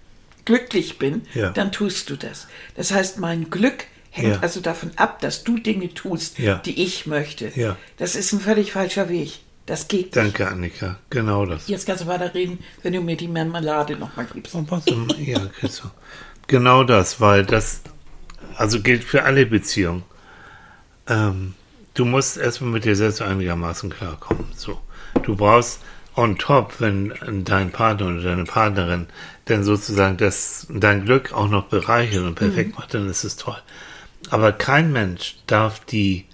[0.45, 1.49] glücklich bin, Ja.
[1.49, 2.47] dann tust du das.
[2.75, 4.39] Das heißt, mein Glück hängt Ja.
[4.41, 6.55] also davon ab, dass du Dinge tust, Ja.
[6.59, 7.51] die ich möchte.
[7.55, 7.75] Ja.
[7.97, 9.39] Das ist ein völlig falscher Weg.
[9.69, 10.15] Das geht nicht.
[10.15, 10.97] danke, Annika.
[11.11, 11.67] Genau das.
[11.67, 14.55] Jetzt kannst du weiter reden, wenn du mir die Marmelade nochmal gibst.
[14.55, 14.81] Oh, mal.
[15.19, 15.91] Ja, kriegst du.
[16.47, 17.81] Genau das, weil das,
[18.55, 20.01] also gilt für alle Beziehungen.
[21.05, 21.53] Ähm,
[21.93, 24.45] du musst erstmal mit dir selbst einigermaßen klarkommen.
[24.55, 24.81] So.
[25.21, 25.81] Du brauchst
[26.15, 27.13] on top, wenn
[27.45, 29.05] dein Partner oder deine Partnerin
[29.45, 33.61] dann sozusagen das, dein Glück auch noch bereichert und perfekt macht, dann ist es toll.
[34.31, 36.25] Aber kein Mensch darf die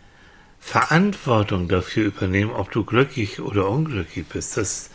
[0.65, 4.57] Verantwortung dafür übernehmen, ob du glücklich oder unglücklich bist.
[4.57, 4.89] Das,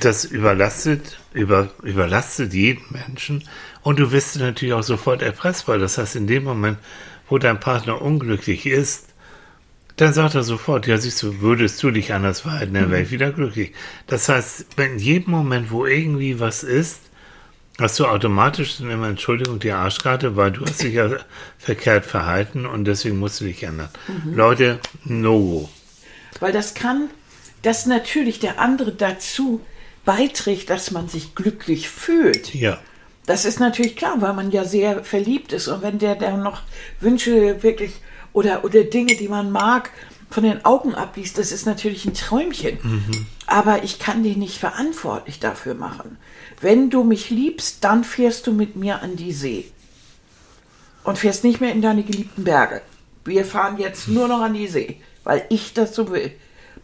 [0.00, 3.44] das überlastet, über, überlastet jeden Menschen
[3.82, 5.76] und du wirst natürlich auch sofort erpressbar.
[5.76, 6.78] Das heißt, in dem Moment,
[7.28, 9.08] wo dein Partner unglücklich ist,
[9.96, 13.10] dann sagt er sofort, ja, siehst du, würdest du dich anders verhalten, dann wäre ich
[13.10, 13.74] wieder glücklich.
[14.06, 17.05] Das heißt, in jedem Moment, wo irgendwie was ist,
[17.78, 21.10] hast du automatisch immer Entschuldigung die Arschkarte, weil du hast dich ja
[21.58, 23.88] verkehrt verhalten und deswegen musst du dich ändern.
[24.32, 25.68] Leute, no.
[26.40, 27.10] Weil das kann,
[27.62, 29.60] dass natürlich der andere dazu
[30.04, 32.54] beiträgt, dass man sich glücklich fühlt.
[32.54, 32.78] Ja,
[33.26, 35.68] Das ist natürlich klar, weil man ja sehr verliebt ist.
[35.68, 36.62] Und wenn der dann noch
[37.00, 37.92] Wünsche wirklich
[38.32, 39.90] oder, oder Dinge, die man mag,
[40.30, 42.78] von den Augen abliest, das ist natürlich ein Träumchen.
[43.46, 46.18] Aber ich kann dich nicht verantwortlich dafür machen.
[46.60, 49.70] Wenn du mich liebst, dann fährst du mit mir an die See.
[51.04, 52.82] Und fährst nicht mehr in deine geliebten Berge.
[53.24, 56.32] Wir fahren jetzt nur noch an die See, weil ich das so will.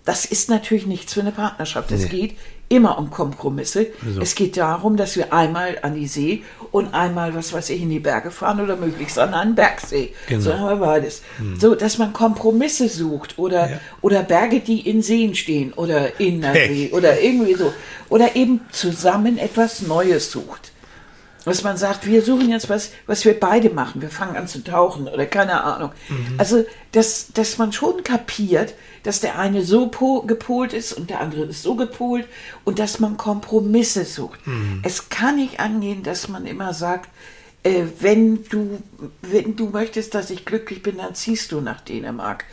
[0.04, 1.90] Das ist natürlich nichts für eine Partnerschaft.
[1.92, 2.08] Es Nee.
[2.08, 2.36] geht
[2.72, 3.88] immer um Kompromisse.
[4.14, 4.20] So.
[4.20, 7.90] Es geht darum, dass wir einmal an die See und einmal, was weiß ich, in
[7.90, 10.14] die Berge fahren oder möglichst an einen Bergsee.
[10.26, 10.40] Genau.
[10.40, 11.22] So haben wir beides.
[11.58, 13.80] So, dass man Kompromisse sucht oder, Ja.
[14.00, 16.68] oder Berge, die in Seen stehen oder in Pech.
[16.70, 17.72] See oder irgendwie so.
[18.08, 20.72] Oder eben zusammen etwas Neues sucht.
[21.44, 24.00] Dass man sagt, wir suchen jetzt was, was wir beide machen.
[24.00, 25.90] Wir fangen an zu tauchen oder keine Ahnung.
[26.38, 31.20] Also, dass, dass man schon kapiert, dass der eine so po gepolt ist und der
[31.20, 32.26] andere ist so gepolt
[32.64, 34.40] und dass man Kompromisse sucht.
[34.82, 37.08] Es kann nicht angehen, dass man immer sagt,
[37.64, 38.82] äh, wenn du,
[39.22, 42.44] wenn du möchtest, dass ich glücklich bin, dann ziehst du nach Dänemark.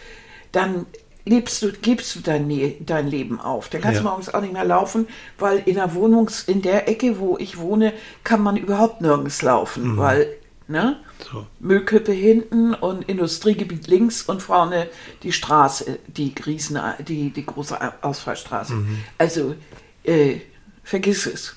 [0.51, 0.85] Dann
[1.25, 2.49] lebst du, gibst du dein,
[2.85, 3.69] dein Leben auf.
[3.69, 4.01] Dann kannst Ja.
[4.03, 5.07] du morgens auch nicht mehr laufen,
[5.37, 9.97] weil in der Wohnung, in der Ecke, wo ich wohne, kann man überhaupt nirgends laufen,
[9.97, 10.27] weil,
[10.69, 10.99] ne?
[11.31, 11.45] So.
[11.59, 14.87] Müllkippe hinten und Industriegebiet links und vorne
[15.23, 18.73] die Straße, die Riesen, die, die große Ausfallstraße.
[19.17, 19.55] Also,
[20.03, 20.37] äh,
[20.83, 21.55] vergiss es.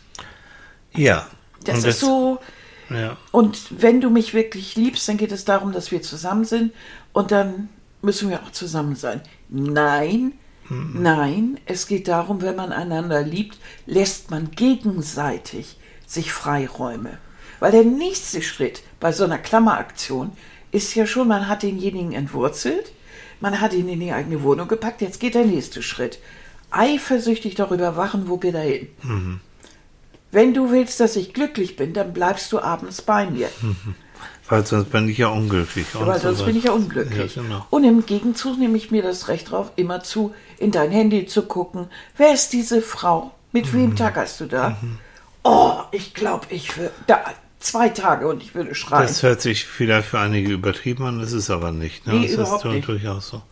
[0.94, 1.26] ja.
[1.64, 2.40] Das Und ist so,
[2.90, 3.16] Ja.
[3.30, 6.72] und wenn du mich wirklich liebst, dann geht es darum, dass wir zusammen sind
[7.12, 7.68] und dann
[8.00, 9.20] müssen wir auch zusammen sein.
[9.48, 10.32] Nein,
[10.68, 17.18] nein, es geht darum, wenn man einander liebt, lässt man gegenseitig sich Freiräume.
[17.62, 20.32] Weil der nächste Schritt bei so einer Klammeraktion
[20.72, 22.90] ist ja schon, man hat denjenigen entwurzelt,
[23.38, 26.18] man hat ihn in die eigene Wohnung gepackt, jetzt geht der nächste Schritt.
[26.72, 28.88] Eifersüchtig darüber wachen, wo geht er hin?
[30.32, 33.48] Wenn du willst, dass ich glücklich bin, dann bleibst du abends bei mir.
[34.48, 35.86] Weil sonst bin ich ja unglücklich.
[35.94, 36.46] und Weil so sonst weiter.
[36.46, 37.36] bin ich ja unglücklich.
[37.36, 37.66] Ja, genau.
[37.70, 41.42] Und im Gegenzug nehme ich mir das Recht drauf, immer zu, in dein Handy zu
[41.42, 41.86] gucken.
[42.16, 43.30] Wer ist diese Frau?
[43.52, 43.78] Mit Mhm.
[43.78, 44.76] wem taggerst du da?
[45.44, 46.92] Oh, ich glaube, ich würde.
[47.06, 47.22] Da,
[47.62, 49.02] zwei Tage und ich würde schreien.
[49.02, 52.06] Das hört sich vielleicht für einige übertrieben an, das ist aber nicht.
[52.06, 52.14] Ne?
[52.14, 52.88] Nee, das überhaupt ist nicht.
[52.88, 53.42] durchaus so.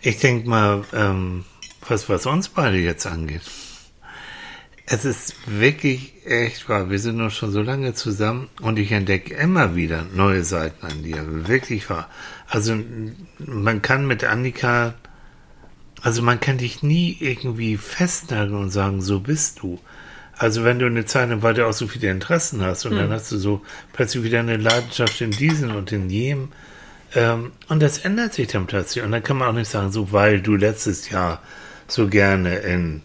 [0.00, 1.44] Ich denke mal, ähm,
[1.88, 3.42] was, was uns beide jetzt angeht.
[4.86, 6.88] Es ist wirklich echt wahr.
[6.88, 11.02] Wir sind nun schon so lange zusammen und ich entdecke immer wieder neue Seiten an
[11.02, 11.46] dir.
[11.46, 12.08] Wirklich wahr.
[12.46, 12.74] Also
[13.38, 14.94] man kann mit Annika,
[16.00, 19.78] also man kann dich nie irgendwie festnageln und sagen, so bist du.
[20.38, 23.10] Also wenn du eine Zeit lang, weil du auch so viele Interessen hast und dann
[23.10, 23.60] hast du so
[23.92, 26.52] plötzlich wieder eine Leidenschaft in diesen und in jenem.
[27.14, 29.04] Ähm, und das ändert sich dann plötzlich.
[29.04, 31.42] Und dann kann man auch nicht sagen, so weil du letztes Jahr
[31.88, 33.02] so gerne in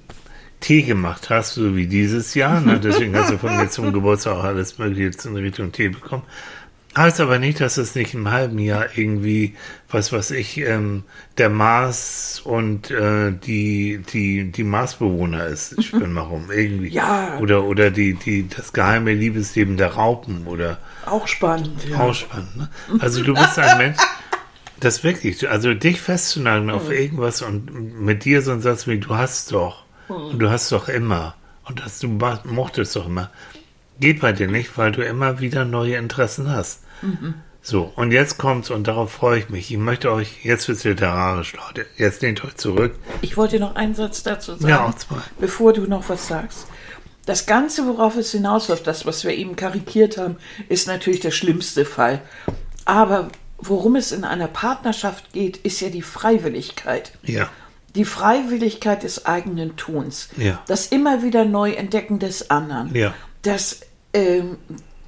[0.59, 2.61] Tee gemacht hast, so wie dieses Jahr.
[2.61, 2.79] Ne?
[2.83, 6.23] Deswegen hast du von mir zum Geburtstag auch alles Mögliche in Richtung Tee bekommen.
[6.95, 9.55] Heißt aber nicht, dass es nicht im halben Jahr irgendwie,
[9.89, 11.03] was weiß ich, ähm,
[11.39, 15.75] der Mars und äh, die, die, die Marsbewohner ist.
[15.79, 16.89] Ich bin mal rum, irgendwie.
[16.89, 17.39] Ja.
[17.39, 20.77] Oder, oder die, die, das geheime Liebesleben der Raupen oder
[21.07, 21.83] Auch spannend.
[21.89, 21.99] Ja.
[21.99, 22.55] auch spannend.
[22.57, 22.69] Ne?
[22.99, 23.97] Also du bist ein Mensch,
[24.79, 29.15] Das wirklich, also dich festzunageln auf irgendwas und mit dir so ein Satz wie, du
[29.15, 29.83] hast doch.
[30.09, 31.35] Und du hast doch immer.
[31.65, 32.07] Und das, du
[32.43, 33.31] mochtest doch immer.
[33.99, 36.81] Geht bei dir nicht, weil du immer wieder neue Interessen hast.
[37.61, 39.71] So, und jetzt kommt's und darauf freue ich mich.
[39.71, 41.85] Ich möchte euch, jetzt wird's literarisch, Leute.
[41.97, 42.95] Jetzt lehnt euch zurück.
[43.21, 45.17] Ich wollte noch einen Satz dazu sagen, Ja, auch zwei.
[45.39, 46.67] bevor du noch was sagst.
[47.25, 50.35] Das Ganze, worauf es hinausläuft, das, was wir eben karikiert haben,
[50.67, 52.21] ist natürlich der schlimmste Fall.
[52.83, 57.13] Aber worum es in einer Partnerschaft geht, ist ja die Freiwilligkeit.
[57.23, 57.49] Ja.
[57.95, 60.27] Die Freiwilligkeit des eigenen Tuns.
[60.35, 60.59] Ja.
[60.67, 62.93] Das immer wieder Neuentdecken des anderen.
[62.93, 63.13] Ja.
[63.43, 63.81] Das
[64.13, 64.57] ähm,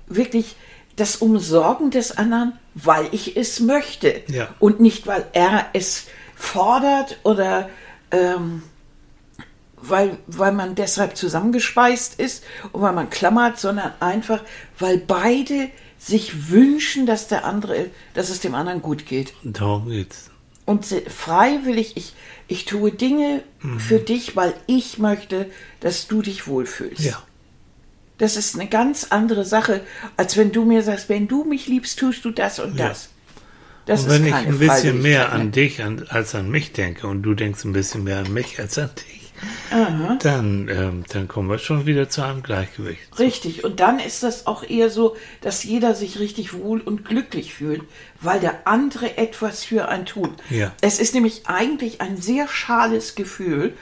[0.07, 0.55] wirklich
[0.95, 4.23] das Umsorgen des anderen, weil ich es möchte.
[4.27, 4.53] Ja.
[4.59, 7.69] Und nicht, weil er es fordert oder
[8.11, 8.63] ähm,
[9.77, 14.41] weil, weil man deshalb zusammengespeist ist und weil man klammert, sondern einfach,
[14.79, 19.89] weil beide sich wünschen, dass der andere, dass es dem anderen gut geht Und darum
[19.89, 20.29] geht's.
[20.65, 22.13] und freiwillig, ich,
[22.47, 23.43] ich tue Dinge
[23.79, 27.01] für dich, weil ich möchte, dass du dich wohlfühlst.
[27.01, 27.21] Ja.
[28.17, 29.81] Das ist eine ganz andere Sache,
[30.17, 32.89] als wenn du mir sagst, wenn du mich liebst, tust du das und Ja.
[32.89, 33.09] das.
[33.85, 37.21] Das und wenn ich ein bisschen mehr an dich an, als an mich denke und
[37.21, 39.31] du denkst ein bisschen mehr an mich als an dich,
[40.19, 43.19] dann, ähm, dann kommen wir schon wieder zu einem Gleichgewicht.
[43.19, 43.63] Richtig.
[43.63, 47.83] Und dann ist das auch eher so, dass jeder sich richtig wohl und glücklich fühlt,
[48.21, 50.31] weil der andere etwas für einen tut.
[50.49, 50.71] Ja.
[50.81, 53.73] Es ist nämlich eigentlich ein sehr schales Gefühl,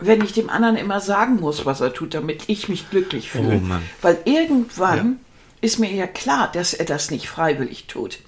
[0.00, 3.60] wenn ich dem anderen immer sagen muss, was er tut, damit ich mich glücklich fühle.
[3.64, 3.74] Oh.
[4.02, 5.18] Weil irgendwann
[5.60, 8.18] ist mir ja klar, dass er das nicht freiwillig tut.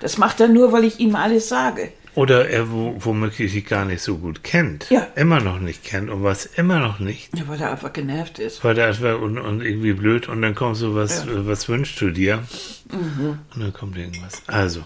[0.00, 1.92] Das macht er nur, weil ich ihm alles sage.
[2.14, 5.06] Oder er wo, womöglich dich gar nicht so gut kennt, Ja.
[5.16, 8.62] immer noch nicht kennt und was immer noch nicht, Ja, weil er einfach genervt ist.
[8.64, 11.32] weil der einfach und, und irgendwie blöd und dann kommt so was, Ja.
[11.32, 12.42] äh, was wünschst du dir?
[12.90, 14.42] Und dann kommt irgendwas.
[14.46, 14.82] Also,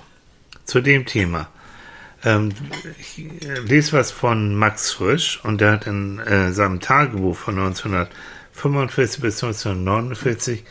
[0.65, 1.49] zu dem Thema.
[2.25, 2.53] Ähm,
[2.99, 7.59] ich äh, lese was von Max Frisch und der hat in äh, seinem Tagebuch von
[7.59, 10.65] 1945 bis 1949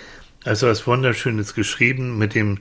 [0.43, 2.59] also was Wunderschönes geschrieben mit dem,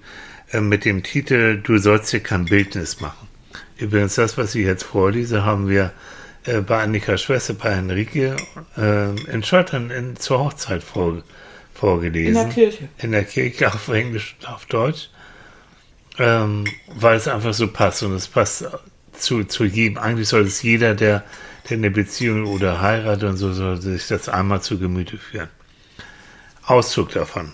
[0.52, 3.28] äh, mit dem Titel Du sollst dir kein Bildnis machen.
[3.76, 5.92] Übrigens, das, was ich jetzt vorlese, haben wir
[6.44, 8.36] äh, bei Annika Schwester, bei Henrike
[9.32, 11.22] in Schottland in, zur Hochzeit vor,
[11.74, 12.28] vorgelesen.
[12.28, 12.88] In der Kirche.
[12.98, 15.08] In der Kirche auf Englisch und auf Deutsch.
[16.18, 18.64] Ähm, weil es einfach so passt und es passt
[19.12, 19.98] zu, zu jedem.
[19.98, 21.24] Eigentlich soll es jeder, der,
[21.68, 25.48] der eine Beziehung oder heiratet und so, soll sich das einmal zu Gemüte führen.
[26.64, 27.52] Auszug davon.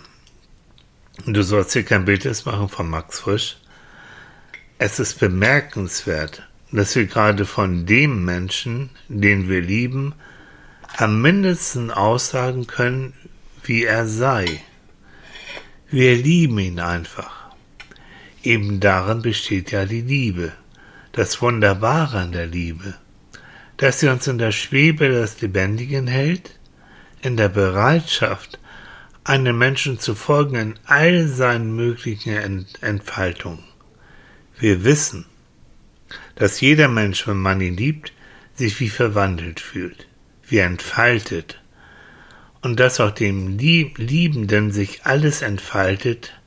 [1.27, 3.57] Du sollst hier kein Bildnis machen von Max Frisch.
[4.79, 6.43] Es ist bemerkenswert,
[6.73, 10.15] dass wir gerade von dem Menschen, den wir lieben,
[10.97, 13.13] am mindesten aussagen können,
[13.65, 14.63] wie er sei.
[15.91, 17.40] Wir lieben ihn einfach.
[18.43, 20.53] Eben darin besteht ja die Liebe,
[21.13, 22.95] das Wunderbare an der Liebe,
[23.77, 26.59] dass sie uns in der Schwebe des Lebendigen hält,
[27.21, 28.59] in der Bereitschaft,
[29.25, 33.65] einem Menschen zu folgen in all seinen möglichen Ent Entfaltungen.
[34.59, 35.27] Wir wissen,
[36.35, 38.13] dass jeder Mensch, wenn man ihn liebt,
[38.55, 40.07] sich wie verwandelt fühlt,
[40.49, 41.61] wie entfaltet,
[42.63, 46.40] und dass auch dem Lieb Liebenden sich alles entfaltet,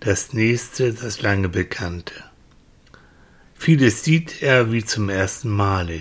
[0.00, 2.14] das Nächste, das lange Bekannte.
[3.54, 6.00] Vieles sieht er wie zum ersten Male.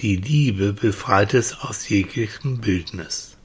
[0.00, 3.38] Die Liebe befreit es aus jeglichem Bildnis.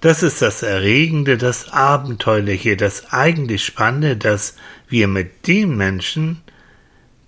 [0.00, 4.54] Das ist das Erregende, das Abenteuerliche, das eigentlich Spannende, dass
[4.88, 6.40] wir mit dem Menschen,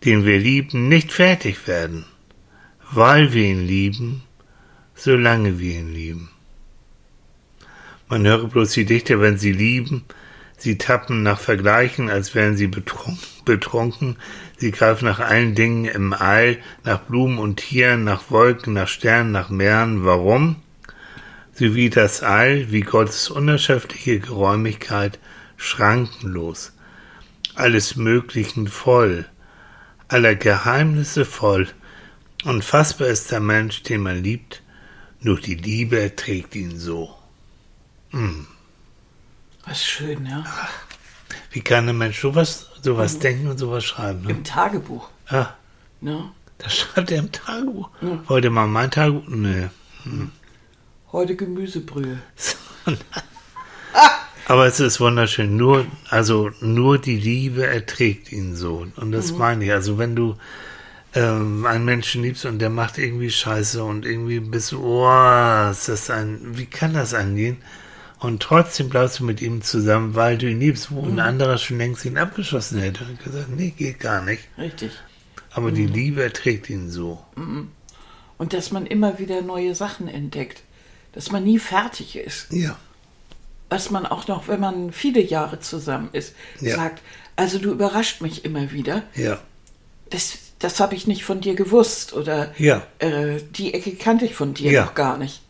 [0.05, 2.05] den wir lieben, nicht fertig werden,
[2.93, 4.23] weil wir ihn lieben,
[4.95, 6.31] solange wir ihn lieben.
[8.09, 10.05] Man höre bloß die Dichter, wenn sie lieben,
[10.61, 14.17] sie tappen nach Vergleichen, als wären sie betrunken,
[14.59, 19.33] sie greifen nach allen Dingen im All, nach Blumen und Tieren, nach Wolken, nach Sternen,
[19.33, 20.05] nach Meeren.
[20.05, 20.57] Warum?
[21.55, 25.19] So wie das All, wie Gottes unerschöpfliche Geräumigkeit,
[25.57, 26.73] schrankenlos,
[27.55, 29.27] alles Möglichen voll,
[30.09, 31.69] aller Geheimnisse voll.
[32.45, 34.63] Unfassbar ist der Mensch, den man liebt,
[35.21, 37.15] nur die Liebe erträgt ihn so.
[39.67, 40.45] Was schön, ja.
[41.53, 44.23] Wie kann ein Mensch sowas, sowas denken und sowas schreiben?
[44.23, 44.31] Ne?
[44.31, 45.09] Im Tagebuch.
[45.29, 45.49] Ah,
[46.01, 46.31] Ne?
[46.59, 47.89] das schreibt er im Tagebuch.
[48.27, 49.29] Wollt ihr mal mein Tagebuch?
[49.29, 49.69] Nee.
[51.13, 52.19] Heute Gemüsebrühe.
[54.47, 55.57] Aber es ist wunderschön.
[55.57, 58.87] Nur, also nur die Liebe erträgt ihn so.
[58.97, 59.73] Und das meine ich.
[59.73, 60.37] Also wenn du
[61.15, 65.89] ähm, einen Menschen liebst und der macht irgendwie Scheiße und irgendwie bist du, oh, ist
[65.89, 67.59] das ein, wie kann das angehen?
[68.21, 71.79] Und trotzdem bleibst du mit ihm zusammen, weil du ihn liebst, wo ein anderer schon
[71.79, 74.43] längst ihn abgeschossen hätte und gesagt, nee, geht gar nicht.
[74.59, 74.93] Richtig.
[75.53, 77.25] Aber die Liebe trägt ihn so.
[78.37, 80.63] Und dass man immer wieder neue Sachen entdeckt.
[81.13, 82.53] Dass man nie fertig ist.
[82.53, 82.77] Ja.
[83.71, 86.77] Dass man auch noch, wenn man viele Jahre zusammen ist, Ja.
[86.77, 87.03] sagt,
[87.37, 89.03] also du überrascht mich immer wieder.
[89.17, 89.39] Ja.
[90.11, 92.13] Das, das habe ich nicht von dir gewusst.
[92.13, 92.83] Oder Ja.
[92.99, 94.85] äh, die Ecke kannte ich von dir Ja.
[94.85, 95.41] noch gar nicht.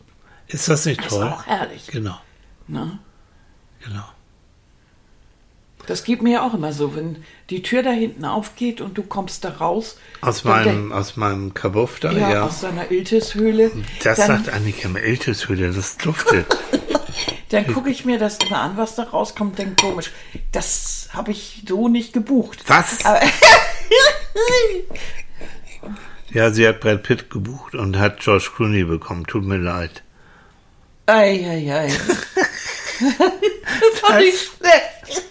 [0.47, 1.27] Ist das nicht Das toll?
[1.27, 1.87] ist auch herrlich.
[1.87, 2.17] Genau.
[2.67, 2.99] Ne?
[3.83, 4.03] Genau.
[5.87, 9.43] Das geht mir auch immer so, wenn die Tür da hinten aufgeht und du kommst
[9.43, 9.97] da raus.
[10.21, 12.43] Aus meinem, aus meinem Kabuff da, ja, ja.
[12.43, 13.71] aus deiner Iltishöhle.
[14.03, 16.45] Das dann, sagt Annika im Älteshöhle, das duftet.
[17.49, 20.11] Dann gucke ich mir das immer an, was da rauskommt, denke komisch.
[20.53, 22.63] Das habe ich so nicht gebucht.
[22.67, 22.99] Was?
[26.33, 29.25] Ja, sie hat Brad Pitt gebucht und hat George Clooney bekommen.
[29.25, 30.01] Tut mir leid.
[31.11, 31.87] Ei, ei, ei.
[32.99, 35.23] das war nicht schlecht.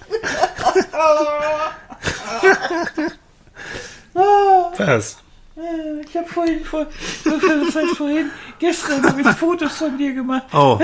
[4.77, 5.17] Was?
[5.57, 6.87] Äh, Ich habe vorhin, vor,
[7.25, 10.45] was heißt vorhin, gestern habe ich Fotos von dir gemacht.
[10.53, 10.79] Oh,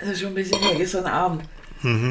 [0.00, 1.42] Das ist schon ein bisschen her, gestern Abend.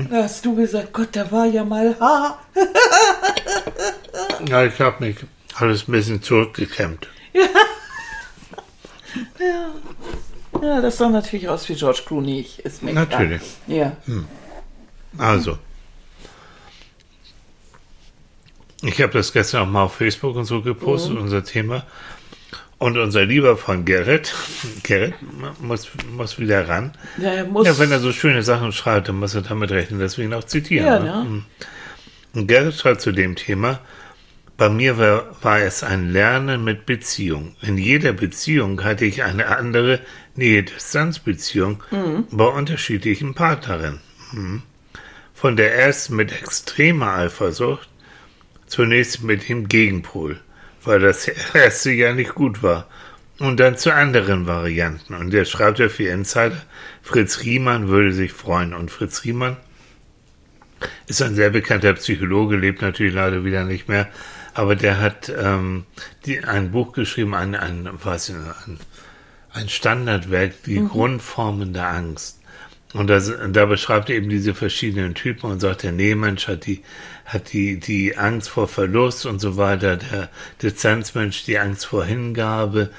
[0.09, 2.39] Da hast du gesagt, Gott, da war ja mal Haar.
[4.47, 5.17] ja, ich habe mich
[5.55, 7.07] alles ein bisschen zurückgekämmt.
[7.33, 7.43] Ja,
[10.61, 12.39] das sah natürlich aus wie George Clooney.
[12.39, 13.05] Ich- Ist mir klar.
[13.05, 13.41] Natürlich.
[13.67, 13.95] Ja.
[15.17, 15.57] Also.
[18.83, 21.85] Ich habe das gestern auch mal auf Facebook und so gepostet, unser Thema.
[22.77, 24.35] Und unser lieber Freund Gerrit,
[24.83, 25.13] Gerrit
[25.61, 26.91] muss, muss wieder ran.
[27.17, 27.65] Ja, er muss.
[27.65, 30.33] Ja, wenn er so schöne Sachen schreibt, dann muss er damit rechnen, dass wir ihn
[30.33, 30.85] auch zitieren.
[30.85, 31.05] Ja, ne?
[31.05, 31.23] ne?
[31.23, 31.45] Mhm.
[32.33, 33.79] Und Gerrit schreibt zu dem Thema,
[34.57, 37.55] bei mir war, war es ein Lernen mit Beziehung.
[37.61, 40.01] In jeder Beziehung hatte ich eine andere
[40.35, 41.83] Nähe-Distanz-Beziehung
[42.31, 44.01] bei unterschiedlichen Partnerinnen.
[44.31, 44.61] Mhm.
[45.33, 47.89] Von der ersten mit extremer Eifersucht,
[48.67, 50.39] zunächst mit dem Gegenpol,
[50.83, 52.87] weil das erste ja nicht gut war.
[53.37, 55.13] Und dann zu anderen Varianten.
[55.13, 56.61] Und der schreibt ja für Insider,
[57.01, 58.73] Fritz Riemann würde sich freuen.
[58.73, 59.57] Und Fritz Riemann
[61.07, 64.07] ist ein sehr bekannter Psychologe, lebt natürlich leider wieder nicht mehr,
[64.53, 65.85] aber der hat ähm,
[66.25, 68.79] die, ein Buch geschrieben, ein, ein, was, ein,
[69.55, 72.39] ein Standardwerk, die Grundformen der Angst.
[72.93, 76.81] Und das, da beschreibt er eben diese verschiedenen Typen und sagt, der Nähmensch hat die,
[77.25, 80.29] hat die, die Angst vor Verlust und so weiter, der
[80.61, 82.91] Distanzmensch die Angst vor Hingabe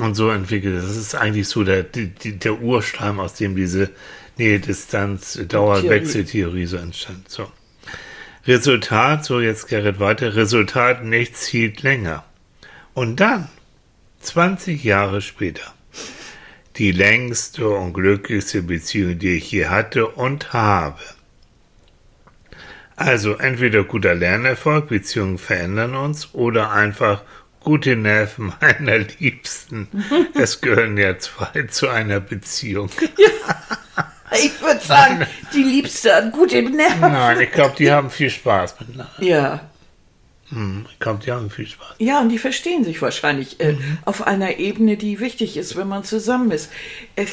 [0.00, 0.82] und so entwickelt.
[0.82, 3.90] Das ist eigentlich so der, die, die, der Urstein, aus dem diese
[4.38, 7.28] Nähe-Distanz, Dauerwechseltheorie so entstand.
[7.28, 7.48] So.
[8.46, 12.24] Resultat, so jetzt Gerrit weiter, Resultat, nichts hielt länger.
[12.92, 13.48] Und dann,
[14.20, 15.74] 20 Jahre später,
[16.76, 20.98] die längste und glücklichste Beziehung, die ich je hatte und habe.
[22.96, 27.22] Also entweder guter Lernerfolg, Beziehungen verändern uns, oder einfach
[27.60, 29.88] gute Nerven meiner Liebsten.
[30.34, 32.90] Es gehören ja zwei zu einer Beziehung.
[34.36, 37.00] Ich würde sagen, die Liebste an gute Nerven.
[37.02, 39.12] Nein, ich glaube, die haben viel Spaß miteinander.
[39.20, 39.60] Ja.
[40.50, 40.84] Hm,
[41.24, 41.96] die haben viel Spaß.
[41.98, 46.04] Ja, und die verstehen sich wahrscheinlich äh, auf einer Ebene, die wichtig ist, wenn man
[46.04, 46.70] zusammen ist.
[47.16, 47.30] Es,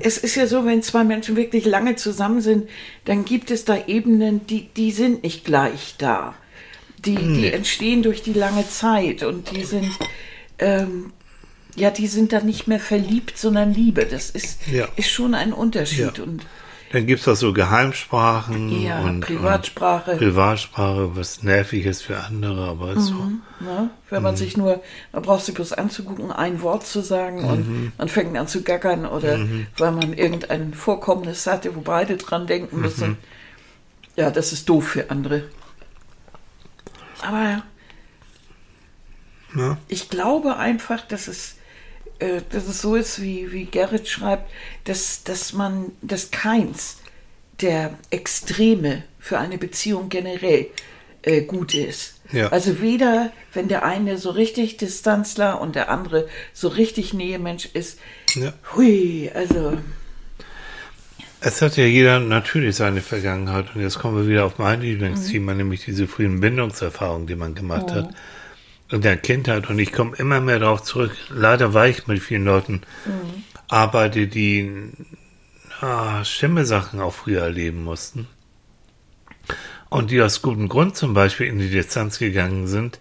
[0.00, 2.68] es ist ja so, wenn zwei Menschen wirklich lange zusammen sind,
[3.04, 6.34] dann gibt es da Ebenen, die, die sind nicht gleich da.
[7.04, 9.90] Die, die entstehen durch die lange Zeit und die sind,
[10.58, 11.12] ähm,
[11.76, 14.06] ja, die sind dann nicht mehr verliebt, sondern Liebe.
[14.06, 14.88] Das ist, Ja.
[14.96, 16.18] ist schon ein Unterschied.
[16.18, 16.24] Ja.
[16.24, 16.46] Und
[16.94, 20.12] Dann gibt es auch so Geheimsprachen Ja, und Privatsprache.
[20.12, 23.14] Und Privatsprache, was nervig ist für andere, aber ist so.
[23.58, 23.90] Ne?
[24.10, 24.22] Wenn Mhm.
[24.22, 24.80] man sich nur,
[25.10, 27.48] man braucht sich bloß anzugucken, ein Wort zu sagen Mhm.
[27.48, 29.40] und man fängt an zu gackern oder
[29.76, 33.08] weil man irgendein Vorkommnis hatte, wo beide dran denken müssen.
[33.08, 33.16] Mhm.
[34.14, 35.42] Ja, das ist doof für andere.
[37.22, 37.64] Aber
[39.56, 39.78] Ja.
[39.88, 41.56] ich glaube einfach, dass es,
[42.24, 44.50] äh, dass es so ist, wie, wie Gerrit schreibt,
[44.84, 46.98] dass, dass man, dass keins
[47.60, 50.66] der Extreme für eine Beziehung generell
[51.22, 52.20] äh, gut ist.
[52.32, 52.48] Ja.
[52.48, 57.98] Also weder, wenn der eine so richtig Distanzler und der andere so richtig Nähemensch ist,
[58.34, 58.52] Ja.
[58.74, 59.78] hui, also
[61.40, 65.54] Es hat ja jeder natürlich seine Vergangenheit und jetzt kommen wir wieder auf mein Lieblingsthema,
[65.54, 68.14] nämlich diese frühen Bindungserfahrungen, die man gemacht hat in
[68.90, 71.16] der Kindheit und ich komme immer mehr darauf zurück.
[71.30, 72.82] Leider war ich mit vielen Leuten
[73.68, 74.90] arbeite, die
[75.80, 78.28] ah, schlimme Sachen auch früher erleben mussten
[79.88, 83.00] und die aus gutem Grund zum Beispiel in die Distanz gegangen sind,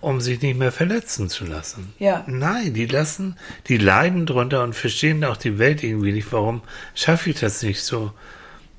[0.00, 1.92] um sich nicht mehr verletzen zu lassen.
[1.98, 2.24] Ja.
[2.26, 3.36] Nein, die lassen,
[3.68, 6.32] die leiden drunter und verstehen auch die Welt irgendwie nicht.
[6.32, 6.62] Warum
[6.94, 8.12] schaffe ich das nicht so,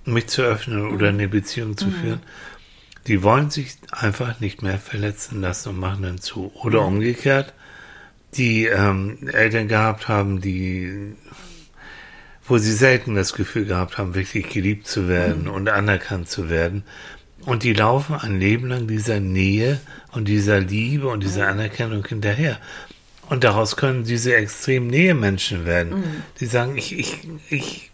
[0.05, 2.21] mich zu öffnen oder eine Beziehung zu führen?
[3.07, 6.51] Die wollen sich einfach nicht mehr verletzen lassen und machen dann zu.
[6.55, 7.53] Oder umgekehrt,
[8.35, 11.15] die ähm, Eltern gehabt haben, die,
[12.45, 16.83] wo sie selten das Gefühl gehabt haben, wirklich geliebt zu werden und anerkannt zu werden.
[17.45, 19.79] Und die laufen ein Leben lang dieser Nähe
[20.11, 22.59] und dieser Liebe und dieser Anerkennung hinterher.
[23.29, 26.03] Und daraus können diese extrem Nähe-Menschen werden,
[26.39, 27.90] die sagen, ich, ich, ich,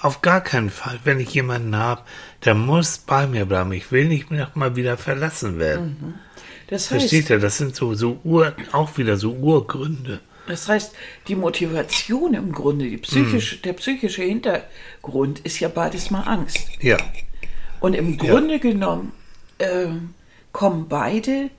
[0.00, 2.02] auf gar keinen Fall, wenn ich jemanden habe,
[2.44, 3.72] der muss bei mir bleiben.
[3.72, 6.14] Ich will nicht noch mal wieder verlassen werden.
[6.68, 7.38] Das heißt, Versteht ihr?
[7.38, 10.20] Das sind so, so Ur, auch wieder so Urgründe.
[10.46, 10.92] Das heißt,
[11.28, 13.62] die Motivation im Grunde, die psychische, Hm.
[13.62, 16.58] der psychische Hintergrund ist ja beides mal Angst.
[16.80, 16.96] Ja,
[17.80, 19.12] Und im Grunde genommen
[19.58, 20.14] ähm,
[20.52, 21.50] kommen beide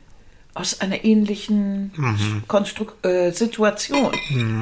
[0.55, 2.43] aus einer ähnlichen Mhm.
[2.47, 4.11] Konstru- äh, Situation,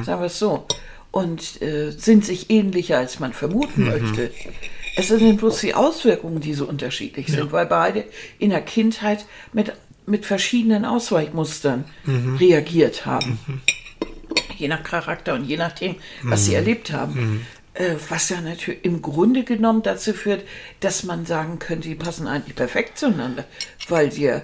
[0.04, 0.66] sagen wir es so,
[1.12, 3.34] und äh, sind sich ähnlicher, als man Mhm.
[3.34, 4.30] vermuten möchte.
[4.96, 8.04] Es sind bloß die Auswirkungen, die so unterschiedlich sind, weil beide
[8.38, 9.72] in der Kindheit mit,
[10.06, 12.36] mit verschiedenen Ausweichmustern Mhm.
[12.36, 13.38] reagiert haben.
[14.58, 16.44] Je nach Charakter und je nachdem, was Mhm.
[16.46, 17.46] sie erlebt haben.
[17.74, 20.44] Äh, was ja natürlich im Grunde genommen dazu führt,
[20.80, 23.44] dass man sagen könnte, die passen eigentlich perfekt zueinander.
[23.88, 24.42] Weil wir,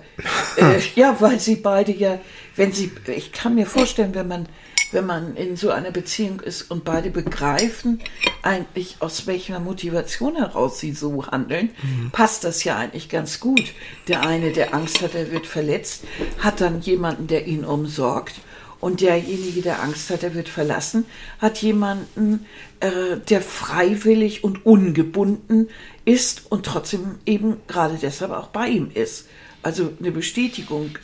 [0.56, 2.18] äh, ja, weil sie beide ja,
[2.56, 4.46] wenn sie, ich kann mir vorstellen, wenn man,
[4.92, 8.00] wenn man in so einer Beziehung ist und beide begreifen
[8.42, 11.70] eigentlich, aus welcher Motivation heraus sie so handeln,
[12.12, 13.72] passt das ja eigentlich ganz gut.
[14.08, 16.04] Der eine, der Angst hat, er wird verletzt,
[16.38, 18.36] hat dann jemanden, der ihn umsorgt.
[18.80, 21.04] Und derjenige, der Angst hat, er wird verlassen,
[21.40, 22.46] hat jemanden,
[22.78, 25.68] äh, der freiwillig und ungebunden
[26.04, 29.26] ist und trotzdem eben gerade deshalb auch bei ihm ist.
[29.64, 30.96] Also eine Bestätigung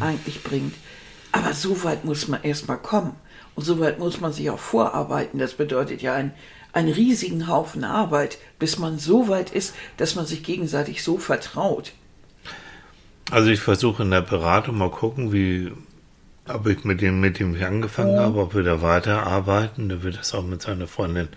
[0.00, 0.74] eigentlich bringt.
[1.32, 3.16] Aber so weit muss man erstmal kommen.
[3.54, 5.38] Und so weit muss man sich auch vorarbeiten.
[5.38, 6.32] Das bedeutet ja ein,
[6.72, 11.92] einen riesigen Haufen Arbeit, bis man so weit ist, dass man sich gegenseitig so vertraut.
[13.30, 15.72] also ich versuche in der Beratung mal gucken, wie,
[16.48, 19.88] ob ich mit dem, mit dem ich angefangen habe, ob wir da weiterarbeiten.
[19.88, 21.28] Da wird das auch mit seiner Freundin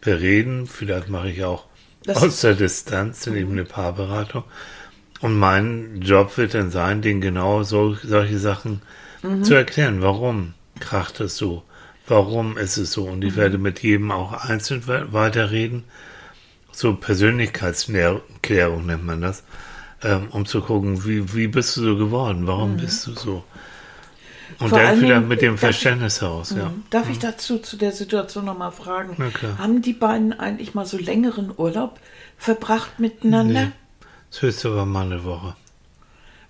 [0.00, 0.66] bereden.
[0.66, 1.64] Vielleicht mache ich auch
[2.04, 4.44] Das aus der Distanz dann eben eine Paarberatung.
[5.20, 8.82] Und mein Job wird dann sein, den genau so, solche Sachen
[9.42, 10.02] zu erklären.
[10.02, 11.62] Warum kracht es so?
[12.06, 13.04] Warum ist es so?
[13.04, 15.84] Und ich werde mit jedem auch einzeln we- weiterreden.
[16.72, 19.42] So Persönlichkeitsklärung nennt man das.
[20.02, 22.46] Ähm, um zu gucken, wie, wie bist du so geworden?
[22.46, 23.44] Warum bist du so?
[24.58, 26.70] Und Vor dann wieder mit dem ich- Verständnis heraus, ja.
[26.90, 29.16] Darf ich dazu zu der Situation nochmal fragen?
[29.58, 31.98] Haben die beiden eigentlich mal so längeren Urlaub
[32.36, 33.62] verbracht miteinander?
[33.66, 33.72] Nee.
[34.30, 35.56] Das höchste war mal eine Woche.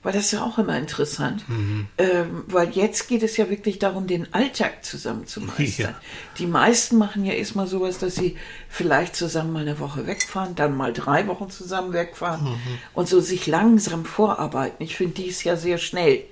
[0.05, 1.49] Weil das ist ja auch immer interessant.
[1.49, 1.89] Mhm.
[1.99, 5.91] Ähm, weil jetzt geht es ja wirklich darum, den Alltag zusammen zu meistern.
[5.93, 5.95] Ja.
[6.39, 8.37] Die meisten machen ja erstmal sowas, dass sie
[8.69, 12.59] vielleicht zusammen mal eine Woche wegfahren, dann mal drei Wochen zusammen wegfahren Mhm.
[12.93, 14.85] und so sich langsam vorarbeiten.
[14.85, 16.23] Ich finde dies ja sehr schnell.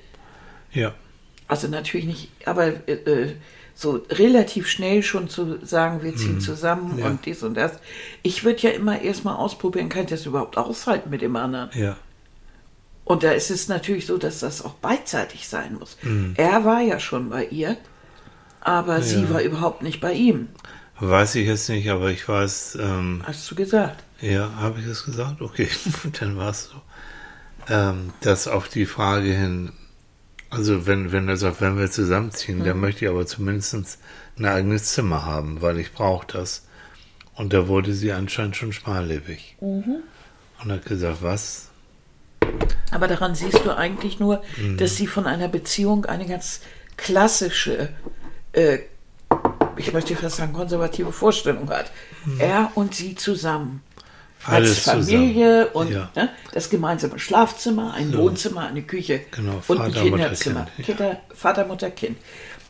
[0.72, 0.94] Ja.
[1.48, 3.32] Also natürlich nicht, aber äh, äh,
[3.74, 6.98] so relativ schnell schon zu sagen, wir ziehen zusammen Mhm.
[6.98, 7.06] Ja.
[7.06, 7.72] und dies und das.
[8.22, 11.70] Ich würde ja immer erstmal ausprobieren, kann ich das überhaupt aushalten mit dem anderen?
[11.74, 11.96] Ja.
[13.04, 15.96] Und da ist es natürlich so, dass das auch beidseitig sein muss.
[16.02, 16.34] Mhm.
[16.36, 17.76] Er war ja schon bei ihr,
[18.60, 20.48] aber sie war überhaupt nicht bei ihm,
[21.04, 24.04] Weiß ich jetzt nicht, aber ich weiß, ähm, hast du gesagt.
[24.20, 25.42] ja, habe ich das gesagt?
[25.42, 25.68] Okay,
[26.20, 26.80] dann war es so.
[27.68, 29.72] Ähm, dass auf die Frage hin,
[30.48, 33.98] also wenn, wenn er sagt, wenn wir zusammenziehen, dann möchte ich aber zumindest
[34.38, 36.68] ein eigenes Zimmer haben, weil ich brauche das.
[37.34, 39.56] Und da wurde sie anscheinend schon schmallebig.
[40.62, 41.68] Und hat gesagt, was?
[42.90, 44.76] Aber daran siehst du eigentlich nur, Mhm.
[44.76, 46.60] dass sie von einer Beziehung eine ganz
[46.96, 47.88] klassische,
[48.52, 48.78] äh,
[49.76, 51.90] ich möchte fast sagen, konservative Vorstellung hat.
[52.38, 53.82] Er und sie zusammen.
[54.44, 54.54] Als Mhm.
[54.54, 55.86] Alles Familie zusammen.
[55.88, 56.10] und Ja.
[56.16, 60.66] ne, das gemeinsame Schlafzimmer, ein Wohnzimmer, eine Küche Genau, und ein Vater, Mutter, Kinderzimmer.
[60.82, 61.16] Kind, ja.
[61.34, 62.18] Vater, Mutter, Kind.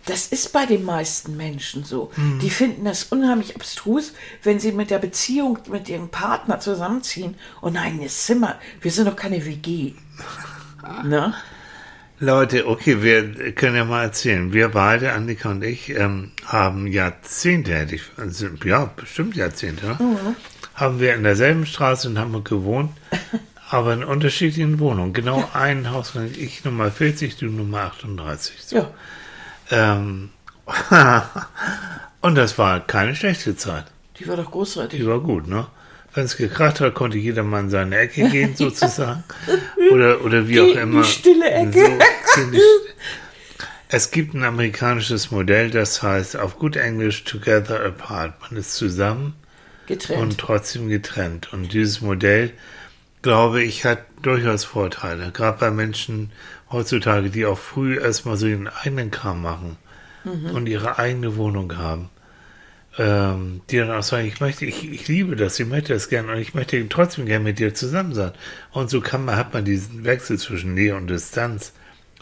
[0.06, 2.10] Das ist bei den meisten Menschen so.
[2.16, 2.40] Mhm.
[2.40, 7.76] Die finden das unheimlich abstrus, wenn sie mit der Beziehung mit ihrem Partner zusammenziehen und
[7.76, 8.58] ein eigenes Zimmer.
[8.80, 9.92] Wir sind doch keine WG.
[11.04, 11.32] Ne?
[12.18, 14.52] Leute, okay, wir können ja mal erzählen.
[14.52, 20.36] Wir beide, Annika und ich, ähm, haben Jahrzehnte, hätte ich, also, ja, bestimmt Jahrzehnte, ne?
[20.74, 22.90] haben wir in derselben Straße in Hamburg gewohnt,
[23.70, 25.12] aber in unterschiedlichen Wohnungen.
[25.12, 28.56] Genau ein Haus, ich Nummer 40, du Nummer 38.
[28.60, 28.76] So.
[28.76, 28.90] Ja.
[29.72, 30.28] Ähm,
[32.20, 33.86] und das war keine schlechte Zeit.
[34.18, 35.00] Die war doch großartig.
[35.00, 35.66] Die war gut, ne?
[36.14, 39.24] Wenn es gekracht hat, konnte jeder mal in seine Ecke gehen, sozusagen.
[39.90, 41.04] Oder, oder wie Geh auch in die immer.
[41.04, 41.98] stille Ecke.
[42.36, 42.60] So, die
[43.88, 48.34] es gibt ein amerikanisches Modell, das heißt auf gut Englisch Together Apart.
[48.42, 49.34] Man ist zusammen
[49.86, 50.20] Getrennt.
[50.20, 51.52] und trotzdem getrennt.
[51.52, 52.52] Und dieses Modell
[53.22, 55.30] glaube ich, hat durchaus Vorteile.
[55.32, 56.30] Gerade bei Menschen
[56.72, 59.76] heutzutage, die auch früh erstmal so ihren eigenen Kram machen
[60.52, 62.08] und ihre eigene Wohnung haben.
[62.98, 66.32] Ähm, die dann auch sagen, ich möchte, ich, ich liebe das, ich möchte das gerne
[66.32, 68.32] und ich möchte trotzdem gerne mit dir zusammen sein.
[68.70, 71.72] Und so kann man, hat man diesen Wechsel zwischen Nähe und Distanz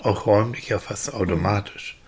[0.01, 2.01] auch räumlich ja fast automatisch.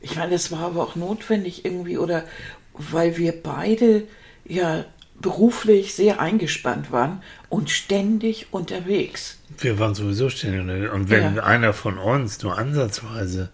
[0.00, 2.24] Ich meine, das war aber auch notwendig irgendwie, oder
[2.72, 4.04] weil wir beide
[4.44, 4.86] ja
[5.20, 9.38] beruflich sehr eingespannt waren und ständig unterwegs.
[9.58, 10.90] Wir waren sowieso ständig.
[10.90, 11.42] Und wenn Ja.
[11.44, 13.50] einer von uns nur ansatzweise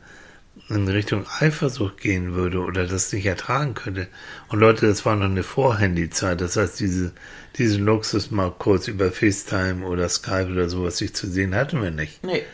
[0.69, 4.09] in Richtung Eifersucht gehen würde oder das nicht ertragen könnte.
[4.49, 6.41] Und Leute, das war noch eine Vorhandy-Zeit.
[6.41, 7.13] Das heißt, diese,
[7.59, 11.91] diesen Luxus mal kurz über FaceTime oder Skype oder sowas sich zu sehen, hatten wir
[11.91, 12.25] nicht.
[12.25, 12.45] Nee,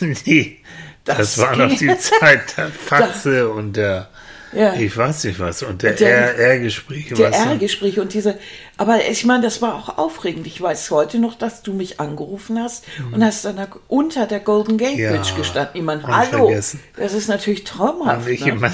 [0.26, 0.58] nee.
[1.04, 4.10] Das, Das war noch die Zeit der Faxe und der,
[4.52, 4.74] Ja.
[4.74, 7.14] ich weiß nicht was, und der, Der- R-Gespräche.
[7.14, 7.30] der?
[7.32, 8.36] R-Gespräch und diese,
[8.76, 10.46] aber ich meine, das war auch aufregend.
[10.46, 14.40] Ich weiß heute noch, dass du mich angerufen hast und hast dann da unter der
[14.40, 14.98] Golden Gate Mhm.
[15.00, 15.70] Ja, Bridge gestanden.
[15.76, 18.26] Ich meine, hallo, das ist natürlich traumhaft.
[18.26, 18.50] Und ich ne?
[18.52, 18.72] immer,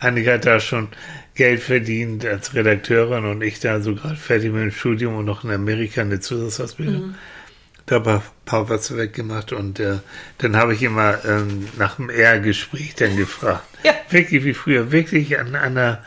[0.00, 0.88] Annika hat da schon
[1.34, 5.44] Geld verdient als Redakteurin und ich da so gerade fertig mit dem Studium und noch
[5.44, 7.08] in Amerika eine Zusatzausbildung.
[7.08, 7.14] Mhm.
[7.92, 9.98] Da ein paar, paar was weggemacht und äh,
[10.38, 13.64] dann habe ich immer ähm, nach dem R-Gespräch dann gefragt.
[13.84, 13.92] Ja.
[14.08, 16.02] Wirklich wie früher, wirklich an, einer,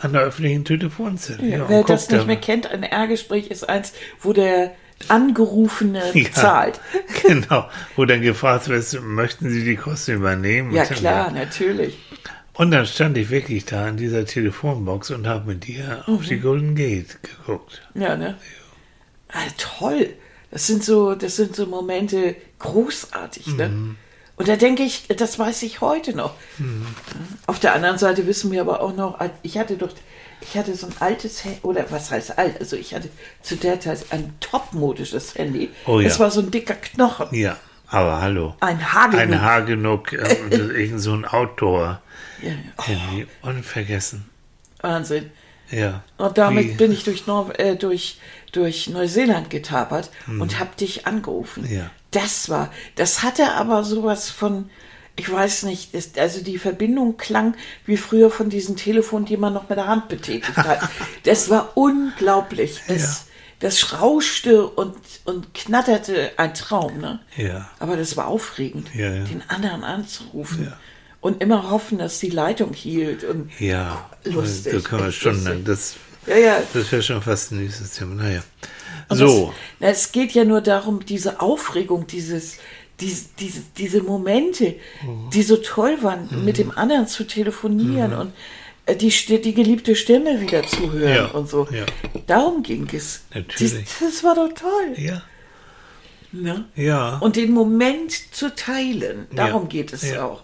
[0.00, 1.46] an der öffentlichen Telefonzelle.
[1.46, 4.72] Ja, und wer das da nicht mehr kennt, ein R-Gespräch ist eins, wo der
[5.08, 6.32] Angerufene Ja.
[6.32, 6.80] zahlt.
[7.22, 10.72] Genau, wo dann gefragt wird, möchten Sie die Kosten übernehmen?
[10.72, 11.98] Ja, Und dann- klar, natürlich.
[12.54, 16.14] Und dann stand ich wirklich da in dieser Telefonbox und habe mit dir Mhm.
[16.14, 17.82] auf die Golden Gate geguckt.
[17.94, 18.36] Ja, ne?
[19.28, 20.10] Ah, toll.
[20.54, 23.68] Das sind so, das sind so Momente großartig, ne?
[23.70, 23.96] Mhm.
[24.36, 26.34] Und da denke ich, das weiß ich heute noch.
[27.48, 29.90] Auf der anderen Seite wissen wir aber auch noch, ich hatte doch,
[30.40, 32.60] ich hatte so ein altes Handy, oder was heißt alt?
[32.60, 33.08] Also ich hatte
[33.42, 35.70] zu der Zeit ein topmodisches Handy.
[35.86, 36.06] Oh ja.
[36.06, 37.28] Es war so ein dicker Knochen.
[37.36, 37.56] Ja,
[37.88, 38.54] aber hallo.
[38.60, 39.20] Ein Hagelnuss.
[39.36, 42.00] Ein Hagenuk, äh, irgend so ein Outdoor.
[42.42, 42.52] Ja,
[42.84, 43.26] Handy.
[43.42, 44.24] Unvergessen.
[44.80, 45.30] Wahnsinn.
[45.70, 46.04] Ja.
[46.18, 48.18] Und damit Wie- bin ich durch, Nor äh, durch,
[48.56, 51.66] durch Neuseeland getapert und hab dich angerufen.
[51.70, 51.90] Ja.
[52.10, 54.70] Das war, das hatte aber sowas von,
[55.16, 57.54] ich weiß nicht, ist, also die Verbindung klang
[57.86, 60.88] wie früher von diesen Telefonen, die man noch mit der Hand betätigt hat.
[61.24, 62.80] das war unglaublich.
[62.88, 63.26] Es,
[63.60, 67.20] Das rauschte und, und knatterte, ein Traum, ne?
[67.36, 67.70] Ja.
[67.78, 69.24] Aber das war aufregend, Ja, ja.
[69.24, 70.66] den anderen anzurufen.
[70.66, 70.76] Ja.
[71.20, 73.24] Und immer hoffen, dass die Leitung hielt.
[73.24, 74.10] Und Ja.
[74.24, 75.64] Lustig, Da können wir echt stundenlang.
[75.64, 75.94] Das,
[76.26, 78.14] ja, ja, das wäre schon fast ein nächstes Thema.
[78.14, 78.42] Naja.
[79.08, 79.46] Und So.
[79.46, 82.58] Das, na, es geht ja nur darum, diese Aufregung, dieses,
[83.00, 85.30] diese, diese, diese Momente, Mhm.
[85.30, 88.32] die so toll waren, mit dem anderen zu telefonieren und
[88.86, 91.66] äh, die, die geliebte Stimme wieder zu hören Ja, und so.
[91.70, 91.84] ja.
[92.26, 93.22] Darum ging es.
[93.34, 93.84] Natürlich.
[93.84, 94.94] Das, das war doch toll.
[94.96, 95.22] Ja.
[96.32, 96.64] Ne?
[96.74, 97.18] Ja.
[97.18, 100.24] Und den Moment zu teilen, darum Ja, geht es ja.
[100.24, 100.42] auch.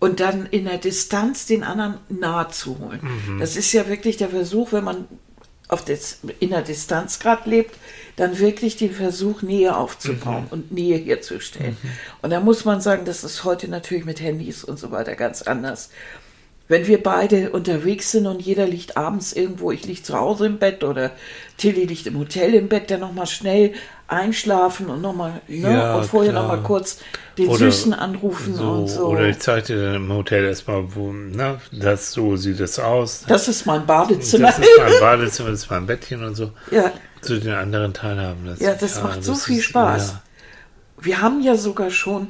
[0.00, 3.00] Und dann in der Distanz den anderen nahe zu holen.
[3.02, 3.40] Mhm.
[3.40, 5.06] Das ist ja wirklich der Versuch, wenn man
[5.66, 7.74] auf des, in der Distanz gerade lebt,
[8.16, 10.48] dann wirklich den Versuch, Nähe aufzubauen Mhm.
[10.50, 11.76] und Nähe herzustellen.
[12.22, 15.42] Und da muss man sagen, das ist heute natürlich mit Handys und so weiter ganz
[15.42, 15.90] anders.
[16.68, 20.58] Wenn wir beide unterwegs sind und jeder liegt abends irgendwo, ich liege zu Hause im
[20.58, 21.12] Bett oder
[21.56, 23.72] Tilly liegt im Hotel im Bett, dann nochmal schnell
[24.06, 26.98] einschlafen und nochmal, ne, Ja, und vorher nochmal kurz
[27.38, 29.06] den Oder Süßen anrufen so, und so.
[29.06, 33.24] Oder ich zeige dir dann im Hotel erstmal, wo, na, das, so sieht das aus.
[33.26, 34.48] das ist mein Badezimmer.
[34.48, 36.50] Das ist mein Badezimmer, das ist mein Bettchen und so.
[36.70, 36.92] ja,
[37.22, 38.44] Zu den anderen teilhaben.
[38.46, 40.08] Das, ja, das macht so das viel ist- Spaß.
[40.08, 40.22] Ja.
[41.00, 42.28] Wir haben ja sogar schon, äh,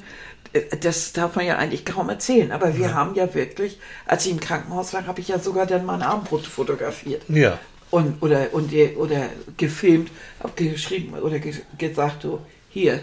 [0.80, 4.40] das darf man ja eigentlich kaum erzählen, aber wir haben ja wirklich, als ich im
[4.40, 7.22] Krankenhaus lag, habe ich ja sogar dann mein Armbrot fotografiert.
[7.28, 7.58] ja.
[7.90, 10.10] und oder und oder gefilmt,
[10.42, 13.00] hab geschrieben oder ge gesagt so hier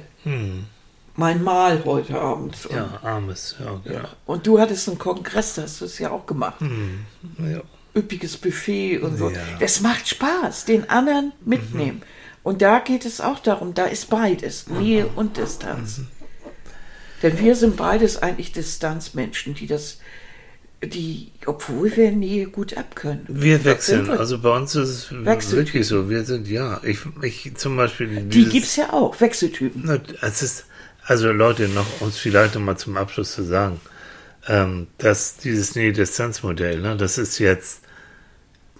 [1.15, 2.65] mein Mahl heute Abend.
[2.65, 2.77] Und, Hm.
[2.77, 3.55] Ja, armes.
[3.59, 3.91] Ja, ja.
[4.01, 4.09] ja.
[4.25, 6.61] und du hattest einen Kongress, da hast du es ja auch gemacht.
[7.39, 7.61] ja.
[7.95, 9.29] Üppiges Buffet und so.
[9.29, 9.39] Ja.
[9.59, 12.01] Das macht Spaß, den anderen mitnehmen.
[12.43, 16.01] Und da geht es auch darum, da ist beides, Nähe und Distanz.
[17.24, 19.99] Denn wir sind beides eigentlich Distanzmenschen, die das,
[20.84, 23.26] die, obwohl wir Nähe gut abkönnen.
[23.28, 24.07] Wir wechseln.
[24.07, 24.20] wir.
[24.20, 25.66] Also bei uns ist es Wechseltypen.
[25.68, 26.09] wirklich so.
[26.09, 28.07] Wir sind, ja, ich, ich zum Beispiel.
[28.07, 29.89] Die dieses- gibt's ja auch, Wechseltypen.
[30.22, 30.66] Es ist,
[31.05, 33.80] also Leute, noch uns vielleicht noch mal zum Abschluss zu sagen,
[34.47, 37.82] ähm, dass dieses Nähe-Distanz-Modell, ne, das ist jetzt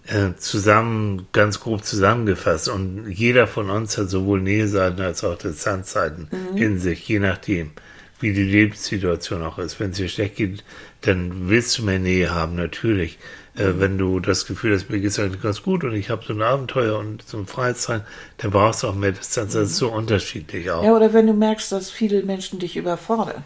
[0.08, 6.28] äh, zusammen, ganz grob zusammengefasst und jeder von uns hat sowohl Näheseiten als auch Distanzseiten
[6.56, 7.72] in sich, je nachdem.
[8.20, 9.80] Wie die Lebenssituation auch ist.
[9.80, 10.64] Wenn es dir schlecht geht,
[11.02, 13.18] dann willst du mehr Nähe haben, natürlich.
[13.56, 16.24] Äh, wenn du das Gefühl hast, mir geht es eigentlich ganz gut und ich habe
[16.26, 18.04] so ein Abenteuer und so ein Freizeit,
[18.38, 19.54] dann brauchst du auch mehr Distanz.
[19.54, 20.84] Das ist so unterschiedlich auch.
[20.84, 23.44] Ja, oder wenn du merkst, dass viele Menschen dich überfordern.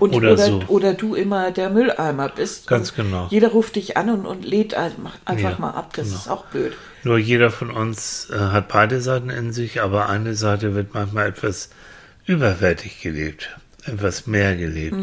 [0.00, 0.62] Und, Oder oder, so.
[0.66, 2.66] oder du immer der Mülleimer bist.
[2.66, 3.28] Ganz genau.
[3.30, 5.92] Jeder ruft dich an und, und lädt einfach Ja, mal ab.
[5.94, 6.18] Das genau.
[6.18, 6.72] ist auch blöd.
[7.04, 11.28] Nur jeder von uns äh, hat beide Seiten in sich, aber eine Seite wird manchmal
[11.28, 11.70] etwas
[12.26, 13.56] überwältig gelebt,
[13.86, 14.96] etwas mehr gelebt.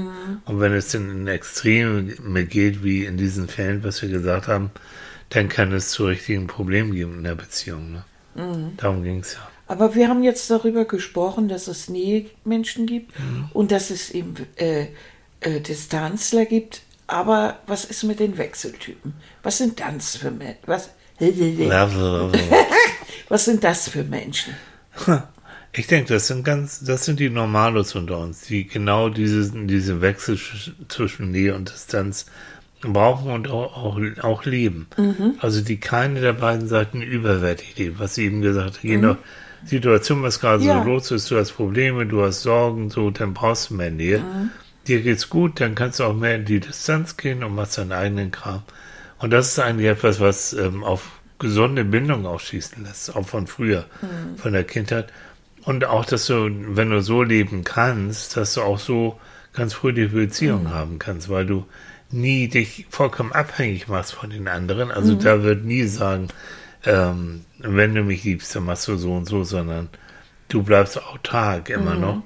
[0.45, 4.71] Und wenn es dann in Extreme geht, wie in diesen Fällen, was wir gesagt haben,
[5.29, 7.91] dann kann es zu richtigen Problemen geben in der Beziehung.
[8.35, 8.71] Ne?
[8.77, 9.47] Darum ging es ja.
[9.67, 13.49] Aber wir haben jetzt darüber gesprochen, dass es Nähe-Menschen gibt Mhm.
[13.53, 14.87] und dass es eben äh,
[15.39, 16.81] äh, Distanzler gibt.
[17.07, 19.13] Aber was ist mit den Wechseltypen?
[19.43, 20.57] Was sind das für Menschen?
[20.65, 20.89] Was,
[23.29, 24.53] was sind das für Menschen?
[25.73, 30.01] Ich denke, das sind ganz, das sind die Normalos unter uns, die genau diese, diese
[30.01, 32.25] Wechsel sch- zwischen Nähe und Distanz
[32.81, 34.87] brauchen und auch, auch, auch leben.
[35.39, 39.17] Also die keine der beiden Seiten überwältig leben, was sie eben gesagt hat, je nach
[39.63, 40.81] Situation, was gerade Ja.
[40.83, 44.23] so los ist, du hast Probleme, du hast Sorgen, so, dann brauchst du mehr Nähe.
[44.87, 47.91] Dir geht's gut, dann kannst du auch mehr in die Distanz gehen und machst deinen
[47.91, 48.63] eigenen Kram.
[49.19, 53.45] Und das ist eigentlich etwas, was ähm, auf gesunde Bindung auch schießen lässt, auch von
[53.47, 53.85] früher,
[54.37, 55.13] von der Kindheit.
[55.63, 59.19] Und auch, dass du, wenn du so leben kannst, dass du auch so
[59.53, 61.65] ganz fröhliche Beziehungen haben kannst, weil du
[62.09, 64.91] nie dich vollkommen abhängig machst von den anderen.
[64.91, 66.27] Also da wird nie sagen,
[66.85, 69.89] ähm, wenn du mich liebst, dann machst du so und so, sondern
[70.49, 72.23] du bleibst autark immer noch.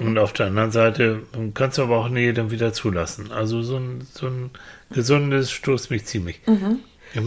[0.00, 1.22] Und auf der anderen Seite
[1.54, 3.32] kannst du aber auch Nähe dann wieder zulassen.
[3.32, 4.50] Also so ein, so ein
[4.90, 6.40] gesundes stoßt mich ziemlich.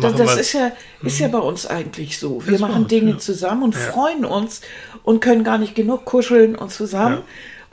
[0.02, 0.72] Das, das ist ja,
[1.04, 2.42] ist ja bei uns eigentlich so.
[2.46, 3.18] Wir machen uns, Dinge ja.
[3.18, 4.62] zusammen und freuen uns
[5.04, 7.18] und können gar nicht genug kuscheln und zusammen.
[7.18, 7.24] Ja.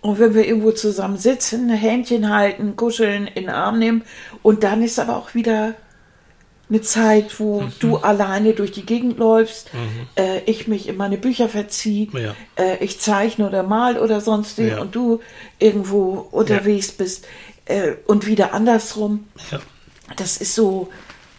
[0.03, 4.05] Und wenn wir irgendwo zusammen sitzen, Händchen halten, kuscheln, in den Arm nehmen
[4.43, 5.75] und dann ist aber auch wieder
[6.69, 7.73] eine Zeit, wo Mhm.
[7.79, 9.71] du alleine durch die Gegend läufst,
[10.17, 12.35] äh, ich mich in meine Bücher verziehe, Ja.
[12.57, 14.81] äh, ich zeichne oder mal oder sonst Ja.
[14.81, 15.21] und du
[15.61, 17.27] irgendwo unterwegs bist
[17.67, 19.61] äh, und wieder andersrum ja.
[20.17, 20.89] das ist so,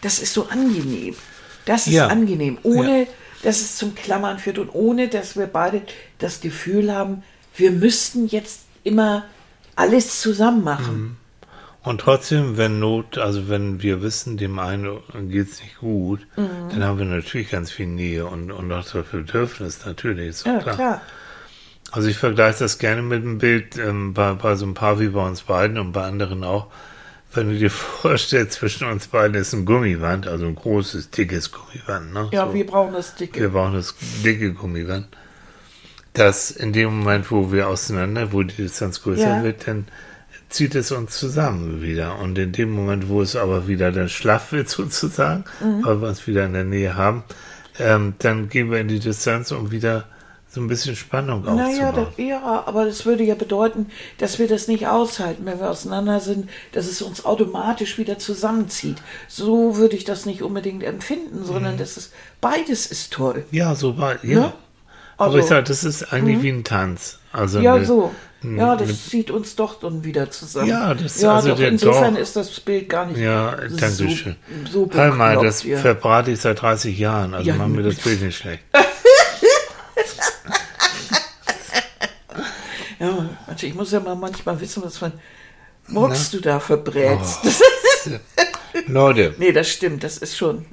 [0.00, 1.14] das ist so angenehm.
[1.64, 2.06] Das ist Ja.
[2.08, 3.06] angenehm, ohne
[3.42, 5.82] dass es zum Klammern führt und ohne dass wir beide
[6.18, 7.22] das Gefühl haben,
[7.56, 9.24] wir müssten jetzt immer
[9.76, 11.16] alles zusammen machen.
[11.82, 14.98] Und trotzdem, wenn Not, also wenn wir wissen, dem einen
[15.30, 16.46] geht's nicht gut, Mhm.
[16.70, 20.58] dann haben wir natürlich ganz viel Nähe und, und auch das Bedürfnis natürlich, ist Ja,
[20.58, 20.74] klar.
[20.74, 21.00] klar.
[21.92, 25.08] Also ich vergleiche das gerne mit dem Bild ähm, bei, bei so ein paar wie
[25.08, 26.66] bei uns beiden und bei anderen auch.
[27.38, 27.70] Wenn du dir
[28.02, 32.12] vorstellst, zwischen uns beiden ist ein Gummiband, also ein großes, dickes Gummiband.
[32.12, 32.28] Ne?
[32.32, 32.54] Ja, so.
[32.54, 33.40] wir brauchen das dicke.
[33.40, 35.06] Wir brauchen das dicke Gummiband.
[36.14, 39.42] Dass in dem Moment, wo wir auseinander, wo die Distanz größer Ja.
[39.44, 39.86] wird, dann
[40.48, 42.18] zieht es uns zusammen wieder.
[42.18, 45.84] Und in dem Moment, wo es aber wieder dann schlaff wird sozusagen, Mhm.
[45.84, 47.22] weil wir uns wieder in der Nähe haben,
[47.78, 50.06] ähm, dann gehen wir in die Distanz, um wieder
[50.50, 52.06] so ein bisschen Spannung Naja, aufzubauen.
[52.16, 53.86] das, ja, aber das würde ja bedeuten,
[54.16, 58.96] dass wir das nicht aushalten, wenn wir auseinander sind, dass es uns automatisch wieder zusammenzieht.
[59.28, 61.78] So würde ich das nicht unbedingt empfinden, sondern Mhm.
[61.78, 63.44] das ist beides ist toll.
[63.50, 64.38] ja, so war, ja.
[64.40, 64.52] Ja?
[65.18, 67.18] aber Also- ich sage, das ist eigentlich wie ein Tanz.
[67.32, 68.12] Also Ja, eine- so.
[68.42, 70.68] Ja, eine- das zieht uns doch dann wieder zusammen.
[70.68, 73.90] Ja, das- ja, also doch, der insofern doch- ist das Bild gar nicht Ja, danke
[73.90, 74.36] so, schön.
[74.72, 75.76] so Hör mal, bekloppt, das ja.
[75.78, 78.62] verbrate ich seit 30 Jahren, also Ja, machen wir ne- das Bild nicht schlecht.
[82.98, 85.12] Ja, also ich muss ja mal manchmal wissen, was ein
[85.86, 87.40] Murks du da verbrätst.
[87.44, 88.10] Oh.
[88.86, 90.66] Leute, nee, das stimmt, das ist schon,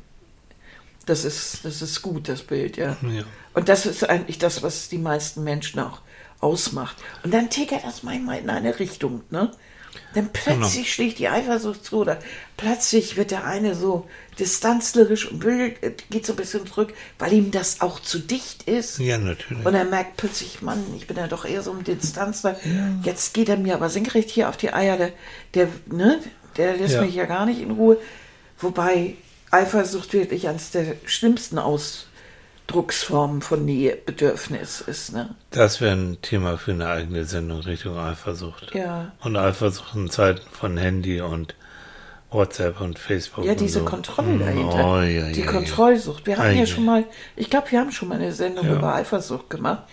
[1.06, 2.98] das ist, das ist gut, das Bild, ja.
[3.02, 3.24] Ja.
[3.54, 6.02] Und das ist eigentlich das, was die meisten Menschen auch
[6.42, 6.98] ausmacht.
[7.24, 9.52] Und dann tickert das manchmal in eine Richtung, ne?
[10.14, 10.86] Dann plötzlich Genau.
[10.86, 12.20] schlägt die Eifersucht zu oder
[12.58, 14.08] plötzlich wird der eine so
[14.40, 18.64] distanzlerisch und will, äh, geht so ein bisschen zurück, weil ihm das auch zu dicht
[18.64, 19.00] ist.
[19.00, 19.66] ja, natürlich.
[19.66, 22.56] Und er merkt plötzlich, Mann, ich bin ja doch eher so ein Distanzler.
[23.04, 24.98] Jetzt geht er mir aber senkrecht hier auf die Eier.
[24.98, 25.12] Der,
[25.54, 26.20] der, ne,
[26.58, 27.02] der lässt Ja.
[27.02, 27.98] mich ja gar nicht in Ruhe.
[28.60, 29.16] Wobei
[29.52, 35.14] Eifersucht wirklich eines der schlimmsten Ausdrucksformen von Nähebedürfnis ist.
[35.14, 35.36] Ne?
[35.52, 38.74] Das wäre ein Thema für eine eigene Sendung Richtung Eifersucht.
[38.74, 39.12] Ja.
[39.22, 41.56] Und Eifersucht in Zeiten von Handy und
[42.36, 43.46] WhatsApp und Facebook.
[43.46, 43.86] Ja, diese so.
[43.86, 44.86] Kontrolle dahinter.
[44.86, 46.28] Oh, ja, die ja, Kontrollsucht.
[46.28, 47.04] Wir hatten ja schon mal,
[47.36, 49.84] ich glaube, wir haben schon mal eine Sendung über Eifersucht gemacht.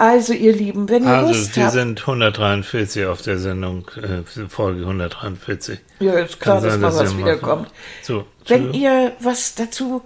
[0.00, 1.72] Also, ihr Lieben, wenn ihr Also, Lust wir habt.
[1.72, 5.80] sind 143 auf der Sendung, äh, Folge 143.
[5.98, 7.68] ja, ist klar, Kann dass sein, mal dass was wiederkommt.
[8.02, 10.02] So, Wenn ihr was dazu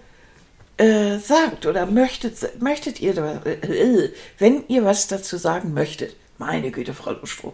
[0.79, 6.71] äh, sagt oder möchtet, möchtet ihr, da- äh, wenn ihr was dazu sagen möchtet, meine
[6.71, 7.53] Güte, Frau Lustroh,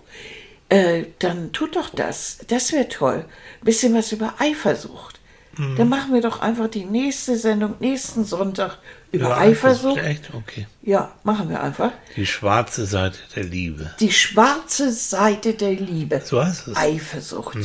[0.69, 2.39] äh, dann tut doch das.
[2.49, 3.25] Das wäre toll.
[3.63, 5.19] Bisschen was über Eifersucht.
[5.77, 8.79] Dann machen wir doch einfach die nächste Sendung nächsten Sonntag
[9.11, 9.99] über Ja, Eifersucht.
[9.99, 10.31] Echt?
[10.33, 10.69] Okay.
[10.83, 11.91] Ja, machen wir einfach.
[12.15, 13.91] Die schwarze Seite der Liebe.
[13.99, 16.23] Die schwarze Seite der Liebe.
[16.25, 16.77] So heißt es.
[16.77, 17.59] Eifersucht.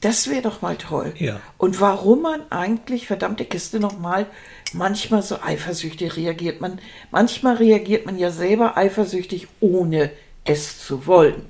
[0.00, 1.12] Das wäre doch mal toll.
[1.18, 1.40] Ja.
[1.58, 4.26] Und warum man eigentlich, verdammte Kiste nochmal,
[4.72, 6.60] manchmal so eifersüchtig reagiert.
[6.60, 6.78] Man,
[7.10, 10.12] manchmal reagiert man ja selber eifersüchtig, ohne
[10.44, 11.42] es zu wollen.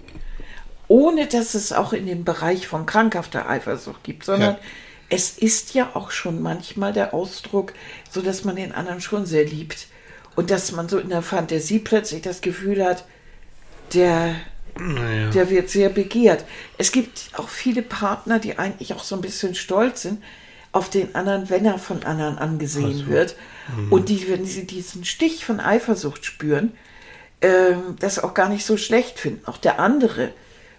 [0.89, 4.61] Ohne dass es auch in dem Bereich von krankhafter Eifersucht gibt, sondern Ja.
[5.09, 7.73] es ist ja auch schon manchmal der Ausdruck,
[8.11, 9.87] so dass man den anderen schon sehr liebt.
[10.37, 13.05] Und dass man so in der Fantasie plötzlich das Gefühl hat,
[13.95, 14.35] der
[14.79, 15.31] Naja.
[15.31, 16.45] der wird sehr begehrt.
[16.79, 20.23] Es gibt auch viele Partner, die eigentlich auch so ein bisschen stolz sind
[20.73, 23.37] auf den anderen, wenn er von anderen angesehen wird.
[23.91, 26.73] Und die, wenn sie diesen Stich von Eifersucht spüren,
[27.41, 29.47] ähm, das auch gar nicht so schlecht finden.
[29.47, 30.33] Auch der andere,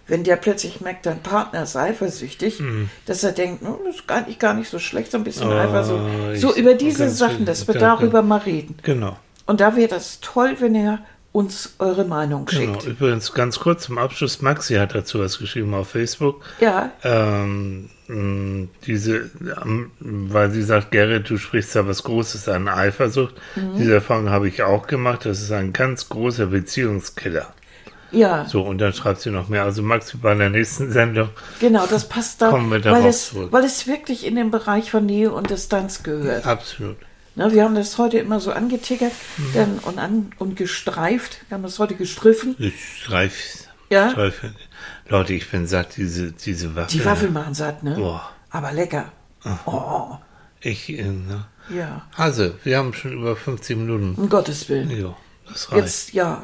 [0.08, 2.62] wenn der plötzlich merkt, dein Partner ist eifersüchtig,
[3.06, 5.48] dass er denkt, "Hm, das ist gar nicht, gar nicht so schlecht, so ein bisschen
[5.48, 6.00] Oh, Eifersucht.
[6.36, 8.76] So über diese Sachen, dass wir darüber mal reden.
[8.82, 9.16] Genau.
[9.46, 10.98] Und da wäre das toll, wenn ihr
[11.32, 12.72] uns eure Meinung Genau.
[12.80, 12.86] schickt.
[12.86, 16.42] Übrigens ganz kurz zum Abschluss, Maxi hat dazu was geschrieben auf Facebook.
[16.60, 17.90] Ja, Ähm,
[18.86, 19.30] diese,
[19.64, 23.34] ähm, weil sie sagt, Gerrit, du sprichst da was Großes an Eifersucht.
[23.56, 23.76] Mhm.
[23.76, 25.24] Diese Erfahrung habe ich auch gemacht.
[25.26, 27.52] Das ist ein ganz großer Beziehungskiller.
[28.12, 28.44] Ja.
[28.46, 29.64] So, und dann schreibt sie noch mehr.
[29.64, 31.28] Also Maxi bei der nächsten Sendung.
[31.60, 33.52] Genau, das passt da, Kommen wir weil, darauf es, zurück.
[33.52, 36.46] weil es wirklich in den Bereich von Nähe und Distanz gehört.
[36.46, 36.96] Absolut.
[37.34, 39.44] Ne, wir haben das heute immer so angetickert Mhm.
[39.54, 41.40] dann, und, an, und gestreift.
[41.48, 42.56] Wir haben das heute gestriffen.
[42.58, 44.10] Ich streif, Ja?
[44.10, 44.52] streife.
[45.08, 46.92] Leute, ich bin satt, diese, diese Waffe.
[46.92, 47.94] Die Waffeln machen satt, ne?
[47.96, 48.30] Boah.
[48.50, 49.12] Aber lecker.
[49.66, 50.16] Oh,
[50.60, 51.44] Ich, äh, ne?
[51.68, 52.06] ja.
[52.16, 54.14] Also, wir haben schon über 50 Minuten.
[54.16, 54.90] Um Gottes Willen.
[54.90, 55.14] Ja,
[55.46, 55.82] das reicht.
[55.82, 56.42] Jetzt, ja,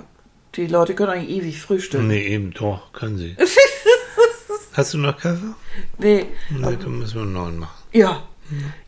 [0.54, 2.08] die Leute können eigentlich ewig frühstücken.
[2.08, 3.36] Nee, eben doch, können sie.
[4.74, 5.54] Hast du noch Kaffee?
[5.98, 6.26] Nee.
[6.50, 7.82] Nee, dann müssen wir einen neuen machen.
[7.92, 8.22] Ja.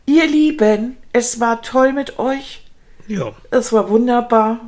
[0.05, 2.63] Ihr Lieben, es war toll mit euch.
[3.07, 4.59] Ja, Es war wunderbar.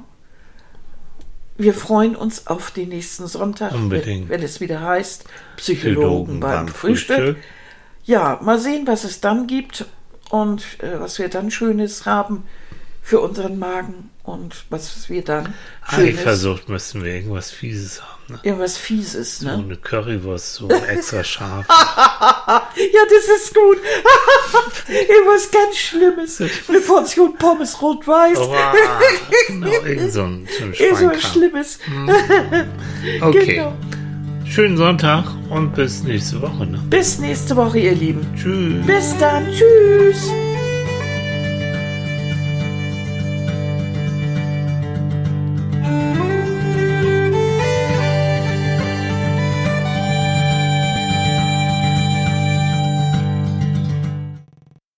[1.58, 4.30] Wir freuen uns auf den nächsten Sonntag, Unbedingt.
[4.30, 5.26] wenn, wenn es wieder heißt
[5.58, 7.38] Psychologen beim, Frühstück.
[8.06, 9.86] Ja, mal sehen, was es dann gibt
[10.30, 12.44] und äh, was wir dann Schönes haben
[13.02, 15.54] für unseren Magen und was wir dann
[15.86, 18.18] Eifersucht müssen wir irgendwas Fieses haben.
[18.30, 18.40] Ne?
[18.44, 19.54] irgendwas Fieses, So ne?
[19.54, 21.66] eine Currywurst, so extra scharf.
[22.48, 23.78] Ja, das ist gut.
[24.88, 26.42] irgendwas ganz Schlimmes.
[26.68, 28.38] Eine Portion Pommes rot-weiß.
[29.48, 31.14] Genau, irgend so ein, so.
[31.20, 31.80] Schlimmes.
[33.22, 33.74] Okay, Genau.
[34.46, 36.66] schönen Sonntag und bis nächste Woche.
[36.68, 36.82] Ne?
[36.90, 38.26] Bis nächste Woche, ihr Lieben.
[38.38, 38.86] Tschüss.
[38.86, 39.48] Bis dann.
[39.52, 40.30] Tschüss.